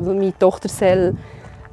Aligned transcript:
Also 0.00 0.14
meine 0.14 0.36
Tochter 0.36 0.68
soll 0.68 1.14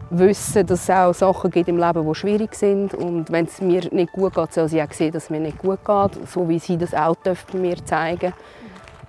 wissen, 0.10 0.66
dass 0.66 0.83
es 0.83 0.90
auch 0.90 1.14
Sachen 1.14 1.50
gibt 1.50 1.70
im 1.70 1.77
Leben, 1.77 2.06
die 2.06 2.16
schwierig 2.16 2.53
sind. 2.55 2.93
Und 2.93 3.31
wenn 3.31 3.46
es 3.46 3.61
mir 3.61 3.88
nicht 3.92 4.11
gut 4.11 4.35
geht, 4.35 4.53
soll 4.53 4.67
sie 4.67 4.81
auch 4.81 4.92
sehen, 4.92 5.13
dass 5.13 5.25
es 5.25 5.29
mir 5.29 5.39
nicht 5.39 5.57
gut 5.57 5.79
geht. 5.83 6.29
So 6.29 6.48
wie 6.48 6.59
sie 6.59 6.77
das 6.77 6.93
auch 6.93 7.16
bei 7.16 7.35
mir 7.58 7.83
zeigen 7.85 8.34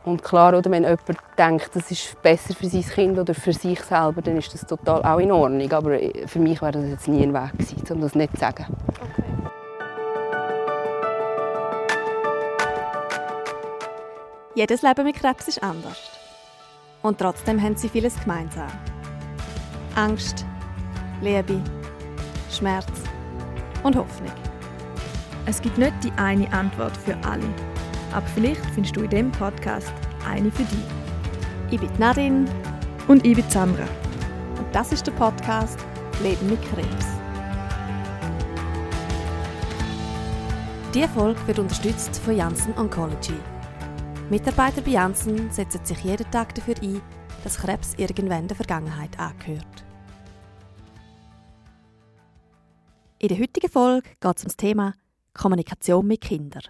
Und 0.05 0.23
klar, 0.23 0.57
oder, 0.57 0.71
wenn 0.71 0.85
jemand 0.85 1.19
denkt, 1.37 1.71
das 1.75 1.91
ist 1.91 2.21
besser 2.23 2.55
für 2.55 2.67
sein 2.67 2.83
Kind 2.83 3.19
oder 3.19 3.35
für 3.35 3.53
sich 3.53 3.81
selber, 3.81 4.23
dann 4.23 4.37
ist 4.37 4.55
das 4.55 4.65
total 4.65 5.03
auch 5.03 5.19
in 5.19 5.33
Ordnung. 5.33 5.71
Aber 5.73 5.99
für 6.27 6.39
mich 6.39 6.63
wäre 6.63 6.73
das 6.73 6.89
jetzt 6.89 7.09
nie 7.09 7.23
ein 7.23 7.35
Weg 7.35 7.53
gewesen, 7.53 7.83
um 7.91 8.01
das 8.01 8.15
nicht 8.15 8.33
zu 8.35 8.41
sagen. 8.41 8.67
Okay. 8.99 9.29
Jedes 14.55 14.83
Leben 14.83 15.05
mit 15.05 15.17
Krebs 15.17 15.47
ist 15.47 15.63
anders. 15.63 16.11
Und 17.03 17.19
trotzdem 17.19 17.63
haben 17.63 17.77
sie 17.77 17.89
vieles 17.89 18.19
gemeinsam. 18.21 18.67
Angst, 19.99 20.47
Liebe, 21.23 21.61
Schmerz 22.53 22.87
und 23.83 23.97
Hoffnung. 23.97 24.31
Es 25.45 25.61
gibt 25.61 25.77
nicht 25.77 25.93
die 26.05 26.13
eine 26.13 26.53
Antwort 26.53 26.97
für 26.97 27.17
alle, 27.25 27.43
aber 28.13 28.27
vielleicht 28.29 28.65
findest 28.67 28.95
du 28.95 29.01
in 29.01 29.11
diesem 29.11 29.33
Podcast 29.33 29.93
eine 30.25 30.53
für 30.53 30.63
dich. 30.63 30.79
Ich 31.73 31.81
bin 31.81 31.91
Nadine 31.99 32.45
und 33.09 33.27
ich 33.27 33.35
bin 33.35 33.51
Sandra. 33.51 33.89
Und 34.57 34.73
das 34.73 34.93
ist 34.93 35.05
der 35.05 35.13
Podcast 35.13 35.81
Leben 36.23 36.49
mit 36.49 36.63
Krebs. 36.71 37.07
Diese 40.95 41.09
Folge 41.09 41.45
wird 41.49 41.59
unterstützt 41.59 42.21
von 42.21 42.37
Janssen 42.37 42.73
Oncology. 42.79 43.35
Mitarbeiter 44.31 44.81
bei 44.81 44.93
Janssen 44.93 45.51
setzen 45.51 45.85
sich 45.85 45.99
jeden 46.05 46.31
Tag 46.31 46.55
dafür 46.55 46.77
ein, 46.81 47.01
dass 47.43 47.59
Krebs 47.59 47.95
irgendwann 47.97 48.47
der 48.47 48.57
Vergangenheit 48.57 49.19
angehört. 49.19 49.88
In 53.21 53.29
der 53.29 53.39
heutigen 53.41 53.69
Folge 53.69 54.09
geht 54.21 54.37
es 54.37 54.45
um 54.45 54.49
das 54.49 54.57
Thema 54.57 54.95
Kommunikation 55.35 56.07
mit 56.07 56.21
Kindern. 56.21 56.63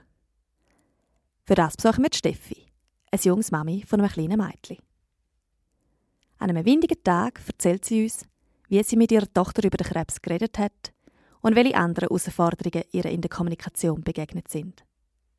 Für 1.44 1.54
das 1.54 1.76
besuchen 1.76 2.04
wir 2.04 2.10
Steffi, 2.14 2.66
eine 3.12 3.20
junges 3.20 3.50
Mami 3.50 3.84
von 3.86 4.00
einem 4.00 4.10
kleinen 4.10 4.38
Mädchen. 4.38 4.78
An 6.38 6.48
einem 6.48 6.64
windigen 6.64 7.02
Tag 7.04 7.42
erzählt 7.46 7.84
sie 7.84 8.04
uns, 8.04 8.24
wie 8.68 8.82
sie 8.82 8.96
mit 8.96 9.12
ihrer 9.12 9.30
Tochter 9.30 9.62
über 9.62 9.76
den 9.76 9.88
Krebs 9.88 10.22
geredet 10.22 10.58
hat 10.58 10.94
und 11.42 11.54
welche 11.54 11.76
anderen 11.76 12.08
Herausforderungen 12.08 12.84
ihr 12.92 13.04
in 13.04 13.20
der 13.20 13.28
Kommunikation 13.28 14.00
begegnet 14.02 14.48
sind. 14.48 14.84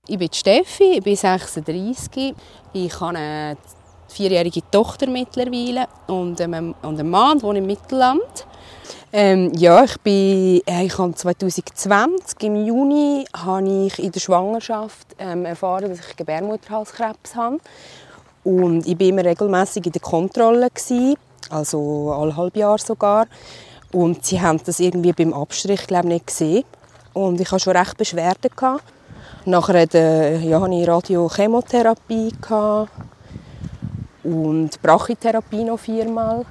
Ich 0.08 0.20
bin 0.20 0.32
Steffi, 0.32 0.98
ich 0.98 1.04
bin 1.04 1.16
36. 1.16 2.36
Ich 2.74 3.00
habe 3.00 3.18
eine 3.18 3.58
vierjährige 4.10 4.62
Tochter 4.72 5.08
mittlerweile 5.08 5.88
und 6.08 6.42
einen, 6.42 6.74
und 6.82 7.00
einen 7.00 7.10
Mann, 7.10 7.40
der 7.40 7.54
im 7.56 7.66
Mittelland. 7.66 8.46
Ähm, 9.12 9.52
ja, 9.56 9.84
ich 9.84 10.00
bin, 10.02 10.62
äh, 10.68 10.86
ich 10.86 10.98
habe 10.98 11.16
2020 11.16 12.44
im 12.44 12.66
Juni 12.66 13.26
habe 13.36 13.88
ich 13.88 13.98
in 13.98 14.12
der 14.12 14.20
Schwangerschaft 14.20 15.16
ähm, 15.18 15.46
erfahren, 15.46 15.90
dass 15.90 16.08
ich 16.08 16.16
Gebärmutterhalskrebs 16.16 17.36
habe. 17.36 17.58
Und 18.44 18.86
ich 18.88 19.00
war 19.00 19.08
immer 19.08 19.26
regelmäßig 19.26 19.88
in 19.88 19.92
der 19.94 20.02
Kontrolle 20.02 20.70
gewesen, 20.70 21.16
also 21.50 22.14
alle 22.14 22.38
halb 22.38 22.56
Jahr 22.56 22.78
sogar. 22.78 23.26
Und 23.92 24.24
sie 24.26 24.40
haben 24.40 24.62
das 24.64 24.80
irgendwie 24.80 25.14
beim 25.14 25.34
Abstrich 25.34 25.88
glaube 25.88 26.08
nicht 26.08 26.28
gesehen. 26.28 26.64
Und 27.14 27.42
ich 27.42 27.52
hatte 27.52 27.64
schon 27.64 27.76
recht 27.76 27.98
Beschwerden 27.98 28.52
gehabt. 28.56 28.84
Nachher 29.46 29.82
hatte, 29.82 30.40
hatte 30.40 30.74
ich 30.76 30.88
Radiochemotherapie 30.88 32.32
und 34.24 34.82
Brachytherapie 34.82 35.64
noch 35.64 35.80
viermal. 35.80 36.46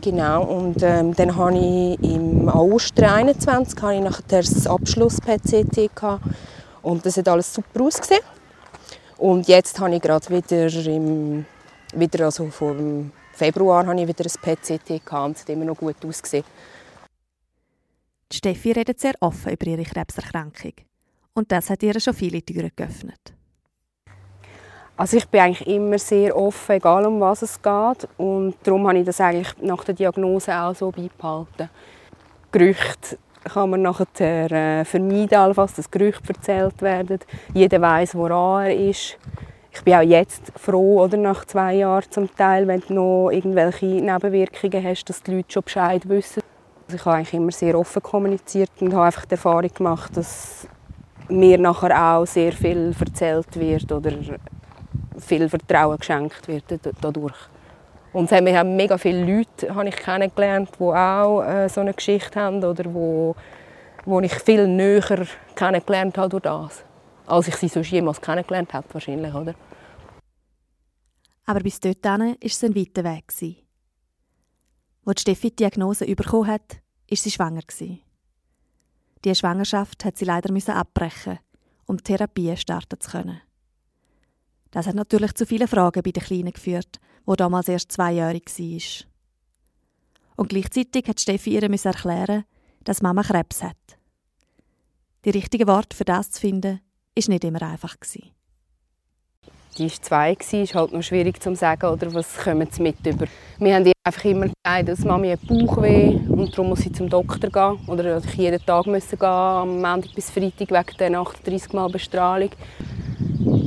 Genau, 0.00 0.44
und 0.44 0.82
ähm, 0.82 1.14
dann 1.14 1.36
habe 1.36 1.58
ich 1.58 2.02
im 2.02 2.48
August 2.48 2.96
2021 2.96 3.82
habe 3.82 3.94
ich 3.96 4.00
nachher 4.00 4.22
das 4.28 4.66
Abschluss-PCT 4.66 5.90
und 6.82 7.04
das 7.04 7.18
hat 7.18 7.28
alles 7.28 7.52
super 7.52 7.82
ausgesehen. 7.82 8.22
Und 9.18 9.46
jetzt 9.48 9.78
habe 9.78 9.94
ich 9.94 10.00
gerade 10.00 10.30
wieder 10.30 10.74
im, 10.86 11.44
wieder 11.94 12.24
also 12.24 12.46
vor 12.46 12.74
Februar 13.32 13.86
habe 13.86 14.00
ich 14.00 14.08
wieder 14.08 14.24
ein 14.24 14.56
PCT 14.56 15.04
gehabt 15.04 15.26
und 15.26 15.36
es 15.36 15.42
hat 15.42 15.48
immer 15.50 15.66
noch 15.66 15.76
gut 15.76 15.96
ausgesehen. 16.04 16.44
Steffi 18.32 18.72
redet 18.72 19.00
sehr 19.00 19.14
offen 19.20 19.52
über 19.52 19.66
ihre 19.66 19.82
Krebserkrankung. 19.82 20.72
Und 21.34 21.52
das 21.52 21.68
hat 21.68 21.82
ihr 21.82 21.98
schon 22.00 22.14
viele 22.14 22.42
Türen 22.42 22.70
geöffnet. 22.74 23.34
Also 25.00 25.16
ich 25.16 25.26
bin 25.30 25.40
eigentlich 25.40 25.66
immer 25.66 25.98
sehr 25.98 26.36
offen, 26.36 26.72
egal 26.72 27.06
um 27.06 27.20
was 27.20 27.40
es 27.40 27.62
geht. 27.62 28.06
Und 28.18 28.54
darum 28.62 28.86
habe 28.86 28.98
ich 28.98 29.06
das 29.06 29.18
eigentlich 29.18 29.50
nach 29.62 29.82
der 29.82 29.94
Diagnose 29.94 30.54
auch 30.54 30.74
so 30.74 30.90
beibehalten. 30.90 31.70
Gerüchte 32.52 33.16
kann 33.44 33.70
man 33.70 33.80
nachher 33.80 34.52
äh, 34.52 34.84
vermeiden, 34.84 35.56
was 35.56 35.72
das 35.72 35.90
Gerüchte 35.90 36.34
erzählt 36.34 36.82
werden. 36.82 37.18
Jeder 37.54 37.80
weiß, 37.80 38.14
woran 38.14 38.66
er 38.66 38.76
ist. 38.76 39.16
Ich 39.72 39.82
bin 39.82 39.94
auch 39.94 40.02
jetzt 40.02 40.52
froh, 40.56 41.02
oder 41.02 41.16
nach 41.16 41.46
zwei 41.46 41.76
Jahren 41.76 42.10
zum 42.10 42.36
Teil, 42.36 42.68
wenn 42.68 42.82
du 42.86 42.92
noch 42.92 43.30
irgendwelche 43.30 43.86
Nebenwirkungen 43.86 44.84
hast, 44.84 45.06
dass 45.06 45.22
die 45.22 45.34
Leute 45.34 45.50
schon 45.50 45.62
Bescheid 45.62 46.06
wissen. 46.10 46.42
Also 46.86 46.96
ich 46.96 47.04
habe 47.06 47.16
eigentlich 47.16 47.32
immer 47.32 47.52
sehr 47.52 47.78
offen 47.78 48.02
kommuniziert 48.02 48.72
und 48.80 48.92
habe 48.92 49.06
einfach 49.06 49.24
die 49.24 49.32
Erfahrung 49.32 49.72
gemacht, 49.72 50.14
dass 50.14 50.68
mir 51.30 51.56
nachher 51.56 52.16
auch 52.16 52.26
sehr 52.26 52.52
viel 52.52 52.94
erzählt 53.00 53.58
wird 53.58 53.90
oder 53.90 54.12
viel 55.18 55.48
Vertrauen 55.48 55.98
geschenkt 55.98 56.48
wird 56.48 56.64
dadurch. 57.00 57.36
Und 58.12 58.30
es 58.30 58.32
haben 58.32 58.76
mega 58.76 58.98
viele 58.98 59.24
Leute 59.24 59.74
habe 59.74 59.88
ich 59.88 59.96
kennengelernt, 59.96 60.70
die 60.78 60.82
auch 60.82 61.42
äh, 61.42 61.68
so 61.68 61.80
eine 61.80 61.94
Geschichte 61.94 62.40
haben 62.40 62.62
oder 62.64 62.92
wo, 62.92 63.36
wo 64.04 64.20
ich 64.20 64.34
viel 64.34 64.66
näher 64.66 65.26
kennengelernt 65.54 66.18
habe 66.18 66.28
durch 66.28 66.42
das, 66.42 66.84
als 67.26 67.48
ich 67.48 67.56
sie 67.56 67.68
sonst 67.68 67.90
jemals 67.90 68.20
kennengelernt 68.20 68.72
habe 68.74 68.86
wahrscheinlich, 68.92 69.32
oder? 69.32 69.54
Aber 71.46 71.60
bis 71.60 71.78
dorthin 71.80 72.20
war 72.20 72.36
es 72.40 72.64
ein 72.64 72.74
weiter 72.74 73.04
Weg. 73.04 73.32
Als 75.04 75.20
Steffi 75.22 75.50
die 75.50 75.56
Diagnose 75.56 76.06
bekommen 76.06 76.48
hat, 76.48 76.80
war 77.08 77.16
sie 77.16 77.30
schwanger. 77.30 77.62
Die 79.24 79.34
Schwangerschaft 79.34 80.04
hat 80.04 80.16
sie 80.16 80.24
leider 80.24 80.76
abbrechen, 80.76 81.38
um 81.86 82.02
Therapie 82.02 82.56
starten 82.56 83.00
zu 83.00 83.10
können. 83.10 83.40
Das 84.70 84.86
hat 84.86 84.94
natürlich 84.94 85.34
zu 85.34 85.46
vielen 85.46 85.68
Fragen 85.68 86.02
bei 86.02 86.12
der 86.12 86.22
Kleinen 86.22 86.52
geführt, 86.52 87.00
wo 87.26 87.34
damals 87.34 87.68
erst 87.68 87.92
zweijährig 87.92 88.44
war. 88.46 89.06
Und 90.36 90.48
gleichzeitig 90.48 91.06
hat 91.08 91.20
Steffi 91.20 91.54
ihr 91.54 91.62
erklären, 91.62 92.44
dass 92.84 93.02
Mama 93.02 93.22
Krebs 93.22 93.62
hat. 93.62 93.76
Die 95.24 95.30
richtigen 95.30 95.68
Worte 95.68 95.96
für 95.96 96.04
das 96.04 96.30
zu 96.30 96.40
finden, 96.40 96.80
ist 97.14 97.28
nicht 97.28 97.44
immer 97.44 97.62
einfach 97.62 97.96
Die 99.76 99.84
war 99.84 100.02
zwei, 100.02 100.32
ist 100.32 100.74
halt 100.74 100.92
noch 100.92 101.02
schwierig 101.02 101.42
zu 101.42 101.54
sagen, 101.54 101.86
oder 101.86 102.12
was 102.14 102.36
kommen 102.38 102.68
sie 102.70 102.82
mit 102.82 103.04
über. 103.06 103.26
Wir 103.58 103.74
haben 103.74 103.86
ihr 103.86 103.92
einfach 104.02 104.24
immer 104.24 104.46
gesagt, 104.46 104.88
dass 104.88 105.04
Mami 105.04 105.30
hat 105.30 105.46
Bauchweh 105.46 106.18
und 106.28 106.52
darum 106.52 106.70
muss 106.70 106.80
sie 106.80 106.92
zum 106.92 107.08
Doktor 107.08 107.50
gehen. 107.50 107.86
Oder 107.86 108.18
ich 108.18 108.34
jeden 108.34 108.64
Tag 108.64 108.86
müssen 108.86 109.18
gehen, 109.18 109.28
am 109.28 109.80
Montag 109.80 110.14
bis 110.14 110.30
Freitag 110.30 110.70
wegen 110.70 110.96
der 110.98 111.20
38 111.20 111.72
Mal 111.72 111.88
Bestrahlung. 111.90 112.50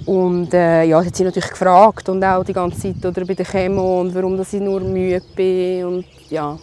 Und 0.06 0.54
äh, 0.54 0.84
ja, 0.84 1.04
hat 1.04 1.16
sie 1.16 1.24
natürlich 1.24 1.50
gefragt 1.50 2.10
und 2.10 2.24
auch 2.24 2.44
die 2.44 2.54
ganze 2.54 2.80
Zeit 2.94 3.06
oder 3.06 3.26
bei 3.26 3.34
der 3.34 3.46
Chemo 3.46 4.02
und 4.02 4.14
warum 4.14 4.36
dass 4.36 4.54
ich 4.54 4.62
nur 4.62 4.82
müde 4.82 5.22
bin 5.36 5.86
und 5.86 6.06
ja. 6.30 6.58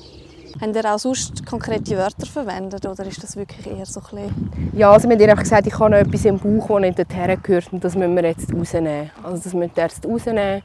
Haben 0.61 0.75
ihr 0.75 0.95
auch 0.95 0.99
sonst 0.99 1.47
konkrete 1.47 1.97
Wörter 1.97 2.27
verwendet 2.27 2.85
oder 2.85 3.07
ist 3.07 3.23
das 3.23 3.37
wirklich 3.37 3.67
eher 3.67 3.87
so 3.87 4.01
ein 4.13 4.73
Ja, 4.75 4.93
also 4.93 5.09
wir 5.09 5.15
haben 5.15 5.23
ihr 5.23 5.31
einfach 5.31 5.45
gesagt, 5.45 5.67
ich 5.67 5.79
habe 5.79 5.91
noch 5.91 5.99
etwas 5.99 6.25
im 6.25 6.39
Bauch, 6.39 6.69
das 6.69 6.81
nicht 6.81 6.99
dorthin 6.99 7.43
gehört 7.43 7.73
und 7.73 7.85
das 7.85 7.95
müssen 7.95 8.17
wir 8.17 8.25
jetzt 8.25 8.53
rausnehmen. 8.53 9.11
Also 9.23 9.43
das 9.45 9.55
müssen 9.55 9.71
wir 9.75 9.85
jetzt 9.85 10.05
rausnehmen. 10.05 10.63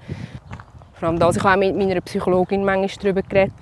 Vor 0.96 1.09
allem 1.09 1.19
das, 1.19 1.38
ich 1.38 1.44
habe 1.44 1.53
auch 1.53 1.59
mit 1.59 1.78
meiner 1.78 2.02
Psychologin 2.02 2.66
manchmal 2.66 2.90
darüber 3.02 3.22
geredet, 3.22 3.53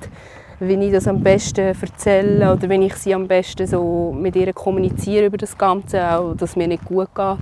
wie 0.60 0.74
ich 0.74 0.92
das 0.92 1.08
am 1.08 1.22
besten 1.22 1.76
erzähle 1.80 2.54
oder 2.54 2.70
wie 2.70 2.86
ich 2.86 2.96
sie 2.96 3.14
am 3.14 3.28
besten 3.28 3.68
so 3.68 4.16
mit 4.18 4.36
ihr 4.36 4.54
kommuniziere 4.54 5.26
über 5.26 5.38
das 5.38 5.58
Ganze, 5.58 6.10
auch 6.10 6.34
dass 6.36 6.52
es 6.52 6.56
mir 6.56 6.68
nicht 6.68 6.86
gut 6.86 7.10
geht. 7.14 7.38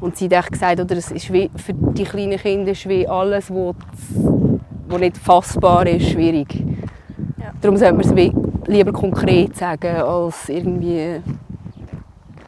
Und 0.00 0.16
sie 0.16 0.28
hat 0.28 0.52
gesagt, 0.52 0.80
oder, 0.80 0.96
es 0.96 1.10
ist 1.10 1.32
wie, 1.32 1.50
für 1.56 1.72
die 1.72 2.04
kleinen 2.04 2.38
Kinder 2.38 2.72
ist 2.72 2.88
wie 2.88 3.08
alles, 3.08 3.50
was 3.50 3.74
nicht 5.00 5.16
fassbar 5.16 5.86
ist, 5.86 6.10
schwierig. 6.10 6.54
Ja. 7.38 7.52
Darum 7.60 7.76
sollte 7.76 7.94
man 7.94 8.18
es 8.18 8.32
lieber 8.66 8.92
konkret 8.92 9.56
sagen, 9.56 9.96
als 9.96 10.48
irgendwie 10.48 11.20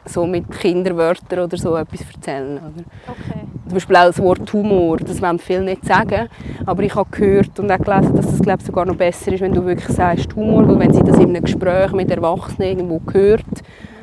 so 0.05 0.25
mit 0.25 0.49
Kinderwörtern 0.51 1.39
oder 1.39 1.57
so 1.57 1.75
etwas 1.75 2.01
erzählen. 2.13 2.57
Oder? 2.57 2.83
Okay. 3.07 3.45
Zum 3.65 3.73
Beispiel 3.73 3.95
auch 3.95 4.05
das 4.05 4.19
Wort 4.19 4.51
Humor, 4.53 4.97
das 4.97 5.21
wollen 5.21 5.37
viele 5.37 5.61
nicht 5.61 5.85
sagen. 5.85 6.27
Aber 6.65 6.81
ich 6.83 6.95
habe 6.95 7.09
gehört 7.11 7.59
und 7.59 7.71
auch 7.71 7.77
gelesen, 7.77 8.15
dass 8.15 8.25
das 8.25 8.39
glaube 8.39 8.63
sogar 8.63 8.85
noch 8.85 8.95
besser 8.95 9.31
ist, 9.31 9.41
wenn 9.41 9.53
du 9.53 9.63
wirklich 9.65 9.95
sagst 9.95 10.35
Humor, 10.35 10.67
weil 10.67 10.79
wenn 10.79 10.93
sie 10.93 11.03
das 11.03 11.17
in 11.17 11.29
einem 11.29 11.43
Gespräch 11.43 11.91
mit 11.91 12.09
Erwachsenen 12.09 12.69
irgendwo 12.69 13.01
hört, 13.11 13.45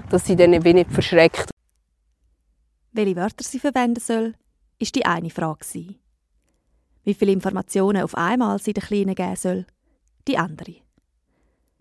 dass 0.09 0.25
sie 0.25 0.37
dann 0.37 0.51
nicht 0.51 0.91
verschreckt. 0.93 1.51
Welche 2.97 3.17
Wörter 3.17 3.45
sie 3.45 3.59
verwenden 3.59 4.01
soll, 4.01 4.33
ist 4.79 4.95
die 4.95 5.05
eine 5.05 5.29
Frage. 5.29 5.67
Wie 7.05 7.15
viele 7.15 7.33
Informationen 7.33 8.03
auf 8.03 8.15
einmal 8.15 8.59
sie 8.59 8.73
den 8.73 8.83
Kleinen 8.83 9.15
geben 9.15 9.37
soll, 9.37 9.67
die 10.27 10.39
andere. 10.39 10.77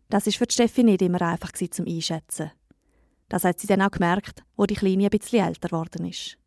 Das 0.10 0.28
ist 0.28 0.36
für 0.36 0.46
Steffi 0.50 0.84
nicht 0.84 1.02
immer 1.02 1.22
einfach 1.22 1.54
zum 1.54 1.88
Einschätzen. 1.88 2.52
Das 3.30 3.46
hat 3.46 3.62
sie 3.62 3.68
dann 3.68 3.82
auch 3.82 3.92
gemerkt, 3.92 4.44
wo 4.58 4.66
die 4.66 4.76
Kleine 4.76 5.06
ein 5.06 5.10
bisschen 5.10 5.48
älter 5.48 5.70
geworden 5.70 6.06
ist. 6.06 6.38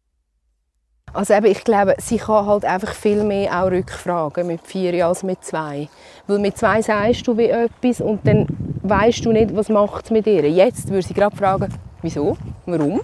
Also 1.15 1.32
eben, 1.32 1.47
ich 1.47 1.65
glaube, 1.65 1.94
sie 1.97 2.19
kann 2.19 2.44
halt 2.44 2.67
einfach 2.67 2.93
viel 2.93 3.25
mehr 3.25 3.65
auch 3.65 3.70
rückfragen 3.70 4.47
mit 4.47 4.67
vier 4.67 5.06
als 5.06 5.23
mit 5.23 5.43
zwei. 5.43 5.88
Weil 6.26 6.41
mit 6.41 6.59
zwei 6.59 6.82
sagst 6.82 7.26
du 7.26 7.38
wie 7.38 7.47
etwas 7.47 8.03
und 8.03 8.26
dann 8.26 8.47
weißt 8.82 9.25
du 9.25 9.32
nicht, 9.32 9.56
was 9.56 9.70
macht 9.70 10.05
es 10.05 10.11
mit 10.11 10.26
ihr. 10.26 10.47
Jetzt 10.50 10.91
würde 10.91 11.06
sie 11.06 11.15
gerade 11.15 11.35
fragen, 11.35 11.73
wieso, 12.03 12.37
warum, 12.67 13.00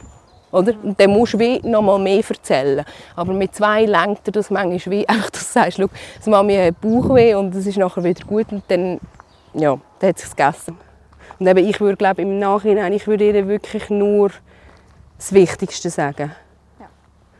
oder? 0.54 0.72
Und 0.82 0.98
dann 0.98 1.10
musst 1.10 1.34
du 1.34 1.38
wie 1.38 1.60
noch 1.60 1.82
mal 1.82 1.98
mehr 1.98 2.22
erzählen. 2.26 2.84
Aber 3.16 3.32
mit 3.32 3.54
zwei 3.54 3.84
lenkt 3.84 4.28
er 4.28 4.32
das 4.32 4.50
manchmal 4.50 4.98
wie, 4.98 5.08
einfach, 5.08 5.30
dass 5.30 5.46
du 5.48 5.52
sagst, 5.52 5.78
schau, 5.78 5.88
das 6.16 6.26
Mami 6.26 6.56
hat 6.56 6.80
Bauchweh 6.80 7.34
und 7.34 7.54
es 7.54 7.66
ist 7.66 7.76
nachher 7.76 8.04
wieder 8.04 8.24
gut 8.24 8.46
und 8.52 8.62
dann, 8.68 9.00
ja, 9.52 9.78
dann 9.98 10.08
hat 10.08 10.18
es 10.18 10.30
gegessen. 10.30 10.78
Und 11.38 11.46
eben, 11.46 11.68
ich 11.68 11.80
würde 11.80 11.96
glaube 11.96 12.22
im 12.22 12.38
Nachhinein, 12.38 12.92
ich 12.92 13.06
würde 13.06 13.26
ihr 13.26 13.48
wirklich 13.48 13.90
nur 13.90 14.30
das 15.18 15.32
Wichtigste 15.32 15.90
sagen. 15.90 16.32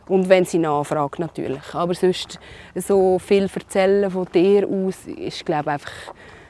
Und 0.07 0.29
wenn 0.29 0.45
sie 0.45 0.59
nachfragt 0.59 1.17
natürlich. 1.17 1.73
Aber 1.73 1.95
sonst 1.95 2.39
so 2.75 3.17
viel 3.17 3.49
erzählen 3.51 4.11
von 4.11 4.25
dir 4.31 4.67
aus 4.67 5.07
ist 5.07 5.43
glaube 5.45 5.63
ich, 5.63 5.73
einfach 5.73 5.91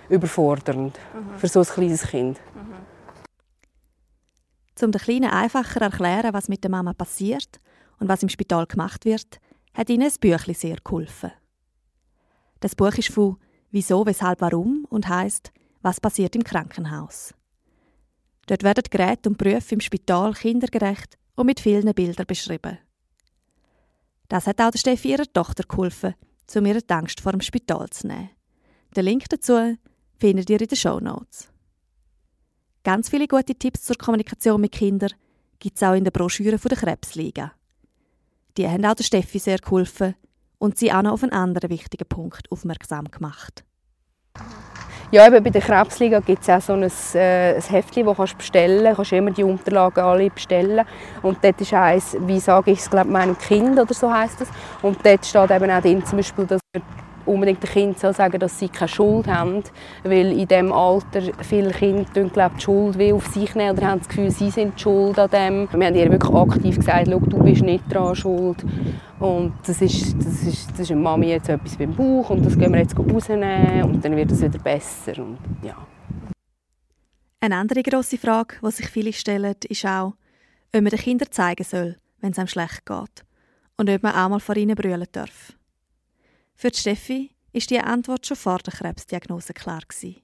überfordernd 0.09 0.99
mhm. 1.13 1.37
für 1.37 1.47
so 1.47 1.61
ein 1.61 1.65
kleines 1.65 2.07
Kind. 2.07 2.37
Mhm. 2.53 2.94
Um 4.81 4.91
den 4.91 5.01
Kleinen 5.01 5.31
einfacher 5.31 5.81
erklären, 5.81 6.33
was 6.33 6.49
mit 6.49 6.63
der 6.63 6.71
Mama 6.71 6.93
passiert 6.93 7.59
und 7.99 8.09
was 8.09 8.23
im 8.23 8.29
Spital 8.29 8.65
gemacht 8.65 9.05
wird, 9.05 9.39
hat 9.73 9.89
ihnen 9.89 10.03
ein 10.03 10.19
Büchlein 10.19 10.55
sehr 10.55 10.77
geholfen. 10.83 11.31
Das 12.59 12.75
Buch 12.75 12.93
ist 12.93 13.09
von 13.09 13.37
Wieso, 13.71 14.05
Weshalb, 14.05 14.41
Warum 14.41 14.85
und 14.89 15.07
heißt 15.07 15.51
Was 15.81 15.99
passiert 15.99 16.35
im 16.35 16.43
Krankenhaus. 16.43 17.33
Dort 18.47 18.63
werden 18.63 18.83
Geräte 18.89 19.29
und 19.29 19.37
Berufe 19.37 19.75
im 19.75 19.81
Spital 19.81 20.33
kindergerecht 20.33 21.17
und 21.35 21.47
mit 21.47 21.59
vielen 21.59 21.93
Bildern 21.93 22.25
beschrieben. 22.25 22.77
Das 24.27 24.47
hat 24.47 24.61
auch 24.61 24.71
der 24.71 24.79
Steffi 24.79 25.11
ihrer 25.11 25.31
Tochter 25.31 25.63
geholfen, 25.63 26.15
um 26.55 26.65
ihre 26.65 26.81
Angst 26.89 27.21
vor 27.21 27.31
dem 27.31 27.41
Spital 27.41 27.89
zu 27.89 28.07
nehmen. 28.07 28.29
Den 28.95 29.05
Link 29.05 29.25
dazu 29.29 29.77
findet 30.17 30.49
ihr 30.49 30.61
in 30.61 30.67
den 30.67 30.77
Show 30.77 30.99
Notes. 30.99 31.49
Ganz 32.85 33.09
viele 33.09 33.27
gute 33.27 33.55
Tipps 33.55 33.81
zur 33.81 33.95
Kommunikation 33.95 34.61
mit 34.61 34.71
Kindern 34.71 35.09
gibt 35.57 35.75
es 35.75 35.81
auch 35.81 35.95
in 35.95 36.03
der 36.03 36.11
Broschüre 36.11 36.57
der 36.57 36.77
Krebsliga. 36.77 37.51
Die 38.57 38.67
haben 38.67 38.85
auch 38.85 38.93
der 38.93 39.03
Steffi 39.03 39.39
sehr 39.39 39.57
geholfen 39.57 40.13
und 40.59 40.77
sie 40.77 40.93
auch 40.93 41.01
noch 41.01 41.13
auf 41.13 41.23
einen 41.23 41.31
anderen 41.31 41.71
wichtigen 41.71 42.07
Punkt 42.07 42.51
aufmerksam 42.51 43.05
gemacht. 43.05 43.63
Ja, 45.09 45.25
eben 45.25 45.43
bei 45.43 45.49
der 45.49 45.63
Krebsliga 45.63 46.19
gibt 46.19 46.43
es 46.43 46.49
auch 46.49 46.61
so 46.61 46.73
ein, 46.73 46.83
äh, 47.15 47.55
ein 47.55 47.61
Heftchen, 47.63 48.05
das 48.05 48.17
du 48.17 48.37
bestellen 48.37 48.83
kannst. 48.83 48.91
Du 48.91 48.95
kannst 48.97 49.13
immer 49.13 49.31
die 49.31 49.43
Unterlagen 49.43 50.03
alle 50.03 50.29
bestellen. 50.29 50.85
Und 51.23 51.43
dort 51.43 51.59
ist 51.59 51.73
eins, 51.73 52.15
wie 52.19 52.39
sage 52.39 52.69
ich 52.69 52.79
es, 52.81 52.89
glaube 52.91 53.09
meinem 53.09 53.35
Kind 53.35 53.79
oder 53.79 53.95
so 53.95 54.13
heißt 54.13 54.41
es. 54.41 54.49
Und 54.83 55.03
dort 55.03 55.25
steht 55.25 55.49
eben 55.49 55.71
auch 55.71 55.81
drin, 55.81 56.05
zum 56.05 56.17
Beispiel, 56.17 56.45
dass 56.45 56.61
unbedingt 57.25 57.63
den 57.63 57.69
Kindern 57.69 58.13
sagen, 58.13 58.39
dass 58.39 58.59
sie 58.59 58.69
keine 58.69 58.87
Schuld 58.87 59.27
haben, 59.27 59.63
weil 60.03 60.31
in 60.31 60.47
diesem 60.47 60.71
Alter 60.71 61.21
viele 61.41 61.71
Kinder 61.71 62.23
glaube, 62.25 62.55
die 62.57 62.61
Schuld 62.61 62.97
wie 62.97 63.13
auf 63.13 63.27
sich 63.27 63.55
nehmen 63.55 63.77
oder 63.77 63.87
haben 63.87 63.99
das 63.99 64.09
Gefühl, 64.09 64.31
sie 64.31 64.49
sind 64.49 64.79
schuld 64.79 65.17
an 65.19 65.29
dem. 65.29 65.67
Wir 65.71 65.87
haben 65.87 65.95
ihr 65.95 66.11
wirklich 66.11 66.33
aktiv 66.33 66.77
gesagt, 66.77 67.07
du 67.07 67.19
bist 67.19 67.61
nicht 67.61 67.83
daran 67.89 68.15
schuld 68.15 68.63
und 69.19 69.53
das 69.65 69.81
ist, 69.81 70.15
das 70.17 70.43
ist, 70.43 70.71
das 70.71 70.79
ist 70.81 70.91
eine 70.91 71.01
Mami 71.01 71.27
jetzt 71.27 71.49
etwas 71.49 71.77
beim 71.77 71.93
Bauch 71.93 72.29
und 72.29 72.45
das 72.45 72.57
gehen 72.57 72.71
wir 72.73 72.79
jetzt 72.79 72.97
rausnehmen 72.97 73.83
und 73.83 74.03
dann 74.03 74.15
wird 74.15 74.31
es 74.31 74.41
wieder 74.41 74.59
besser 74.59 75.21
und 75.21 75.37
ja. 75.63 75.75
Eine 77.39 77.57
andere 77.57 77.83
grosse 77.83 78.17
Frage, 78.17 78.55
die 78.65 78.71
sich 78.71 78.87
viele 78.87 79.13
stellen, 79.13 79.55
ist 79.69 79.85
auch, 79.85 80.15
ob 80.73 80.81
man 80.81 80.85
den 80.85 80.99
Kindern 80.99 81.31
zeigen 81.31 81.63
soll, 81.63 81.97
wenn 82.19 82.31
es 82.31 82.39
einem 82.39 82.47
schlecht 82.47 82.85
geht 82.85 83.25
und 83.77 83.89
ob 83.89 84.03
man 84.03 84.15
auch 84.15 84.29
mal 84.29 84.39
vor 84.39 84.57
ihnen 84.57 84.75
brüllen 84.75 85.05
darf. 85.11 85.53
Für 86.57 86.69
die 86.69 86.79
Steffi 86.79 87.31
ist 87.51 87.69
die 87.69 87.79
Antwort 87.79 88.25
schon 88.25 88.37
vor 88.37 88.59
der 88.59 88.71
Krebsdiagnose 88.73 89.53
klar 89.53 89.81
gewesen. 89.85 90.21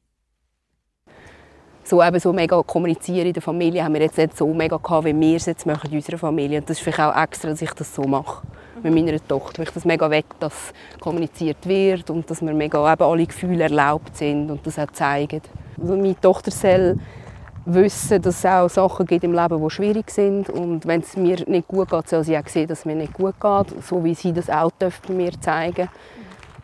So, 1.83 2.01
eben 2.01 2.19
so 2.21 2.31
mega 2.31 2.61
kommunizieren 2.63 3.27
in 3.27 3.33
der 3.33 3.41
Familie 3.41 3.83
haben 3.83 3.95
wir 3.95 4.01
jetzt 4.01 4.17
nicht 4.17 4.37
so 4.37 4.47
mega 4.53 4.77
gehabt, 4.77 5.05
wie 5.05 5.19
wir 5.19 5.35
es 5.35 5.45
jetzt 5.45 5.65
machen 5.65 5.89
in 5.91 5.97
unserer 5.97 6.17
Familie. 6.17 6.59
Und 6.59 6.69
das 6.69 6.77
ist 6.77 6.83
vielleicht 6.83 7.01
auch 7.01 7.21
extra, 7.21 7.49
dass 7.49 7.61
ich 7.61 7.71
das 7.71 7.93
so 7.93 8.03
mache 8.03 8.47
mit 8.81 8.93
meiner 8.93 9.27
Tochter. 9.27 9.57
Weil 9.57 9.67
ich 9.67 9.73
das 9.73 9.83
mega 9.83 10.09
weg, 10.09 10.25
dass 10.39 10.71
kommuniziert 11.01 11.67
wird 11.67 12.09
und 12.09 12.29
dass 12.29 12.41
wir 12.41 12.53
mega 12.53 12.93
eben 12.93 13.03
alle 13.03 13.25
Gefühle 13.25 13.63
erlaubt 13.63 14.15
sind 14.15 14.49
und 14.49 14.65
das 14.65 14.79
auch 14.79 14.91
zeigen. 14.91 15.41
Also 15.81 15.97
meine 15.97 16.19
Tochter 16.19 16.51
soll 16.51 16.97
wissen, 17.65 18.21
dass 18.21 18.37
es 18.37 18.45
auch 18.45 18.69
Sachen 18.69 19.05
gibt 19.05 19.25
im 19.25 19.33
Leben, 19.33 19.61
die 19.61 19.69
schwierig 19.69 20.09
sind. 20.11 20.49
Und 20.49 20.85
wenn 20.85 21.01
es 21.01 21.17
mir 21.17 21.43
nicht 21.45 21.67
gut 21.67 21.89
geht, 21.89 22.07
soll 22.07 22.23
sie 22.23 22.37
auch 22.37 22.47
sehen, 22.47 22.67
dass 22.67 22.79
es 22.79 22.85
mir 22.85 22.95
nicht 22.95 23.13
gut 23.13 23.35
geht. 23.41 23.83
So 23.83 24.01
wie 24.03 24.15
sie 24.15 24.31
das 24.31 24.49
auch 24.49 24.71
bei 24.71 24.91
mir 25.09 25.31
zeigen 25.41 25.89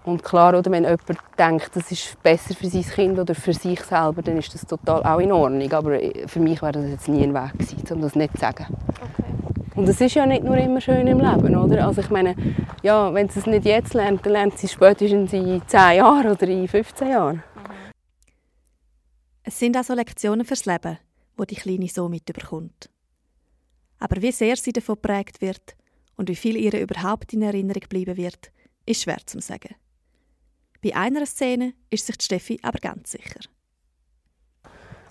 Und 0.08 0.24
klar, 0.24 0.58
oder, 0.58 0.72
wenn 0.72 0.86
jemand 0.86 1.18
denkt, 1.38 1.76
das 1.76 1.92
ist 1.92 2.24
besser 2.24 2.56
für 2.56 2.68
sein 2.68 2.84
Kind 2.84 3.20
oder 3.20 3.36
für 3.36 3.54
sich 3.54 3.82
selber, 3.82 4.22
dann 4.22 4.38
ist 4.38 4.54
das 4.54 4.66
total 4.66 5.04
auch 5.04 5.20
in 5.20 5.34
Ordnung. 5.34 5.70
Aber 5.74 6.00
für 6.28 6.40
mich 6.40 6.62
wäre 6.62 6.72
das 6.72 6.90
jetzt 6.90 7.10
nie 7.10 7.24
ein 7.24 7.34
Weg 7.34 7.52
gewesen, 7.52 7.84
um 7.92 8.02
das 8.02 8.16
nicht 8.16 8.32
zu 8.32 8.40
sagen. 8.40 8.68
Okay. 8.88 9.24
Und 9.76 9.90
es 9.90 10.00
ist 10.00 10.16
ja 10.16 10.26
nicht 10.26 10.46
nur 10.46 10.56
immer 10.56 10.80
schön 10.80 11.08
im 11.08 11.20
Leben, 11.20 11.54
oder? 11.58 11.86
Also 11.86 12.00
ich 12.00 12.10
meine, 12.10 12.38
ja, 12.84 13.14
wenn 13.14 13.28
sie 13.28 13.40
es 13.40 13.48
nicht 13.48 13.66
jetzt 13.66 13.94
lernt, 13.94 14.26
dann 14.26 14.32
lernt 14.32 14.58
sie 14.58 14.68
es 14.68 14.72
spätestens 14.72 15.34
in 15.34 15.62
10 15.68 15.98
Jahren 15.98 16.32
oder 16.32 16.48
in 16.48 16.70
15 16.70 17.10
Jahren. 17.10 17.44
Es 19.44 19.60
sind 19.60 19.76
also 19.76 19.94
Lektionen 19.94 20.46
fürs 20.46 20.66
Leben, 20.66 21.00
wo 21.36 21.44
die 21.44 21.56
Kleine 21.56 21.90
so 21.90 22.08
mitbekommt. 22.08 22.90
Aber 24.00 24.22
wie 24.22 24.32
sehr 24.32 24.56
sie 24.56 24.72
davon 24.72 24.96
geprägt 24.96 25.42
wird 25.42 25.76
und 26.16 26.30
wie 26.30 26.36
viel 26.38 26.56
ihr 26.56 26.80
überhaupt 26.80 27.34
in 27.34 27.42
Erinnerung 27.42 27.84
bleiben 27.90 28.16
wird, 28.16 28.52
ist 28.86 29.04
schwer 29.04 29.20
zu 29.26 29.42
sagen. 29.42 29.76
Bei 30.84 30.96
einer 30.96 31.26
Szene 31.26 31.74
ist 31.90 32.06
sich 32.06 32.16
Steffi 32.22 32.60
aber 32.62 32.80
ganz 32.80 33.12
sicher. 33.12 33.40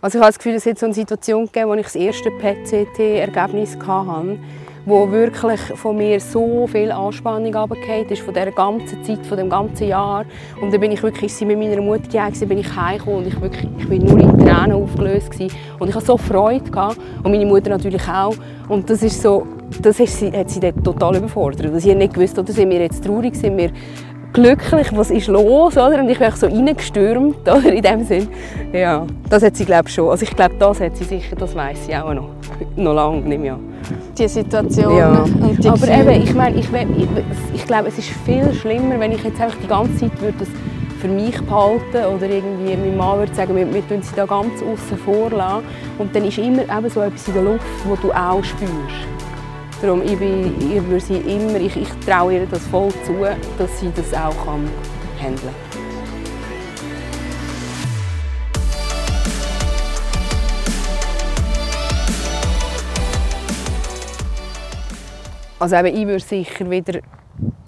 Also 0.00 0.18
ich 0.18 0.22
habe 0.22 0.32
das 0.32 0.38
Gefühl, 0.38 0.54
es 0.54 0.66
hat 0.66 0.78
so 0.78 0.86
eine 0.86 0.94
Situation 0.94 1.46
gegeben, 1.46 1.70
wo 1.70 1.74
ich 1.74 1.84
das 1.84 1.96
erste 1.96 2.30
PCT-Ergebnis 2.30 3.76
hatte 3.76 4.38
wo 4.86 5.10
wirklich 5.10 5.60
von 5.74 5.96
mir 5.96 6.20
so 6.20 6.66
viel 6.68 6.92
Anspannung 6.92 7.52
runtergefallen 7.52 8.08
ist, 8.08 8.22
von 8.22 8.32
dieser 8.32 8.52
ganzen 8.52 9.02
Zeit, 9.02 9.26
von 9.26 9.36
dem 9.36 9.50
ganzen 9.50 9.88
Jahr. 9.88 10.24
Und 10.62 10.72
dann 10.72 10.80
bin 10.80 10.92
ich 10.92 11.02
wirklich, 11.02 11.34
sie 11.34 11.44
mit 11.44 11.58
meiner 11.58 11.82
Mutter 11.82 12.08
gewesen, 12.08 12.48
bin 12.48 12.58
ich 12.58 12.76
heimgekommen 12.76 13.18
und 13.18 13.26
ich, 13.26 13.40
wirklich, 13.40 13.68
ich 13.78 13.88
bin 13.88 14.04
nur 14.04 14.18
in 14.18 14.38
Tränen 14.38 14.72
aufgelöst 14.72 15.32
gewesen. 15.32 15.54
Und 15.80 15.88
ich 15.88 15.94
hatte 15.94 16.06
so 16.06 16.16
Freude 16.16 16.70
gehabt, 16.70 16.98
und 17.24 17.32
meine 17.32 17.44
Mutter 17.44 17.70
natürlich 17.70 18.08
auch. 18.08 18.36
Und 18.68 18.88
das 18.88 19.02
ist 19.02 19.20
so, 19.20 19.44
das 19.82 19.98
ist, 19.98 20.22
hat 20.22 20.50
sie 20.50 20.60
dort 20.60 20.84
total 20.84 21.16
überfordert. 21.16 21.80
Sie 21.80 21.90
hat 21.90 21.98
nicht 21.98 22.14
gewusst, 22.14 22.38
oder 22.38 22.52
sind 22.52 22.70
wir 22.70 22.78
jetzt 22.78 23.04
traurig, 23.04 23.34
sind 23.34 23.56
wir 23.56 23.72
glücklich, 24.36 24.88
was 24.92 25.10
ist 25.10 25.28
los, 25.28 25.76
oder? 25.76 25.98
Und 25.98 26.10
ich 26.10 26.18
bin 26.18 26.30
so 26.30 26.46
reingestürmt, 26.46 27.40
oder? 27.42 27.72
In 27.72 27.82
dem 27.82 28.04
Sinn. 28.04 28.28
Ja, 28.72 29.06
das 29.30 29.42
hat 29.42 29.56
sie, 29.56 29.64
glaube 29.64 29.88
schon. 29.88 30.10
Also 30.10 30.24
ich 30.24 30.36
glaube, 30.36 30.54
das 30.58 30.80
hat 30.80 30.96
sie 30.96 31.04
sicher, 31.04 31.34
das 31.36 31.54
weiß 31.54 31.86
sie 31.86 31.96
auch 31.96 32.12
noch. 32.12 32.28
noch 32.76 32.94
lange 32.94 33.22
nicht 33.22 33.40
mehr. 33.40 33.58
Die 34.18 34.28
Situation 34.28 34.96
ja. 34.96 35.22
und 35.22 35.62
die 35.62 35.68
Aber 35.68 35.88
eben, 35.88 36.22
ich 36.22 36.34
meine, 36.34 36.56
ich, 36.56 36.66
ich, 36.72 37.08
ich 37.54 37.64
glaube, 37.66 37.88
es 37.88 37.98
ist 37.98 38.08
viel 38.24 38.52
schlimmer, 38.52 39.00
wenn 39.00 39.12
ich 39.12 39.24
jetzt 39.24 39.40
einfach 39.40 39.58
die 39.62 39.68
ganze 39.68 39.96
Zeit 39.96 40.20
würde 40.20 40.38
das 40.38 40.48
für 41.00 41.08
mich 41.08 41.40
behalten 41.42 42.04
oder 42.14 42.28
irgendwie 42.28 42.76
mein 42.76 42.96
Mann 42.96 43.18
würde 43.18 43.34
sagen, 43.34 43.54
wir, 43.56 43.72
wir 43.72 43.86
tun 43.88 44.02
sie 44.02 44.14
da 44.14 44.26
ganz 44.26 44.62
außen 44.62 44.98
vor 44.98 45.30
lassen. 45.30 45.64
Und 45.98 46.14
dann 46.14 46.24
ist 46.24 46.36
immer 46.36 46.62
eben 46.62 46.90
so 46.90 47.00
etwas 47.00 47.26
in 47.28 47.34
der 47.34 47.42
Luft, 47.42 47.64
das 47.88 48.00
du 48.00 48.12
auch 48.12 48.44
spürst. 48.44 49.16
Darum, 49.82 50.00
ich, 50.02 50.18
bin, 50.18 50.54
ich, 50.58 50.82
würde 50.86 51.00
sie 51.00 51.16
immer, 51.16 51.56
ich, 51.56 51.76
ich 51.76 51.88
traue 52.06 52.32
ihr 52.32 52.46
das 52.46 52.66
voll 52.66 52.90
zu, 53.04 53.12
dass 53.58 53.78
sie 53.78 53.92
das 53.94 54.14
auch 54.14 54.34
kann 54.44 54.68
handeln 55.20 55.54
kann. 55.70 55.86
Also 65.58 65.76
eben, 65.76 65.94
ich 65.94 66.06
würde 66.06 66.24
sicher 66.24 66.70
wieder 66.70 67.00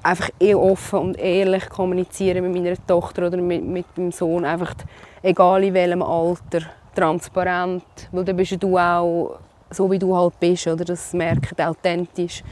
einfach 0.02 0.30
eh 0.40 0.54
offen 0.54 0.98
und 0.98 1.18
ehrlich 1.18 1.68
kommunizieren 1.68 2.50
mit 2.50 2.62
meiner 2.62 2.76
Tochter 2.86 3.26
oder 3.26 3.36
mit, 3.36 3.64
mit 3.64 3.98
meinem 3.98 4.12
Sohn. 4.12 4.46
Einfach, 4.46 4.74
egal 5.22 5.62
in 5.64 5.74
welchem 5.74 6.02
Alter, 6.02 6.60
transparent. 6.94 7.84
Weil 8.12 8.24
dann 8.24 8.36
bist 8.36 8.62
du 8.62 8.78
auch 8.78 9.38
so 9.70 9.90
wie 9.90 9.98
du 9.98 10.16
halt 10.16 10.38
bist, 10.40 10.66
oder? 10.66 10.84
Das 10.84 11.12
merkt 11.12 11.60
authentisch. 11.60 12.42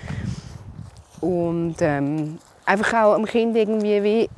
Und 1.20 1.76
ähm, 1.80 2.38
einfach 2.64 3.04
auch 3.04 3.16
dem 3.16 3.24
Kind 3.24 3.56
irgendwie 3.56 4.02
wie 4.02 4.30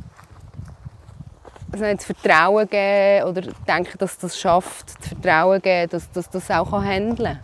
also 1.73 1.85
Vertrauen 1.99 2.69
geben 2.69 3.29
oder 3.29 3.43
denken, 3.67 3.99
dass 3.99 4.19
das 4.19 4.39
schafft, 4.39 4.99
das 4.99 5.09
Vertrauen 5.09 5.61
geben, 5.61 5.91
dass 5.91 6.11
das 6.13 6.31
das 6.31 6.51
auch 6.51 6.73
handeln 6.73 7.17
kann 7.17 7.41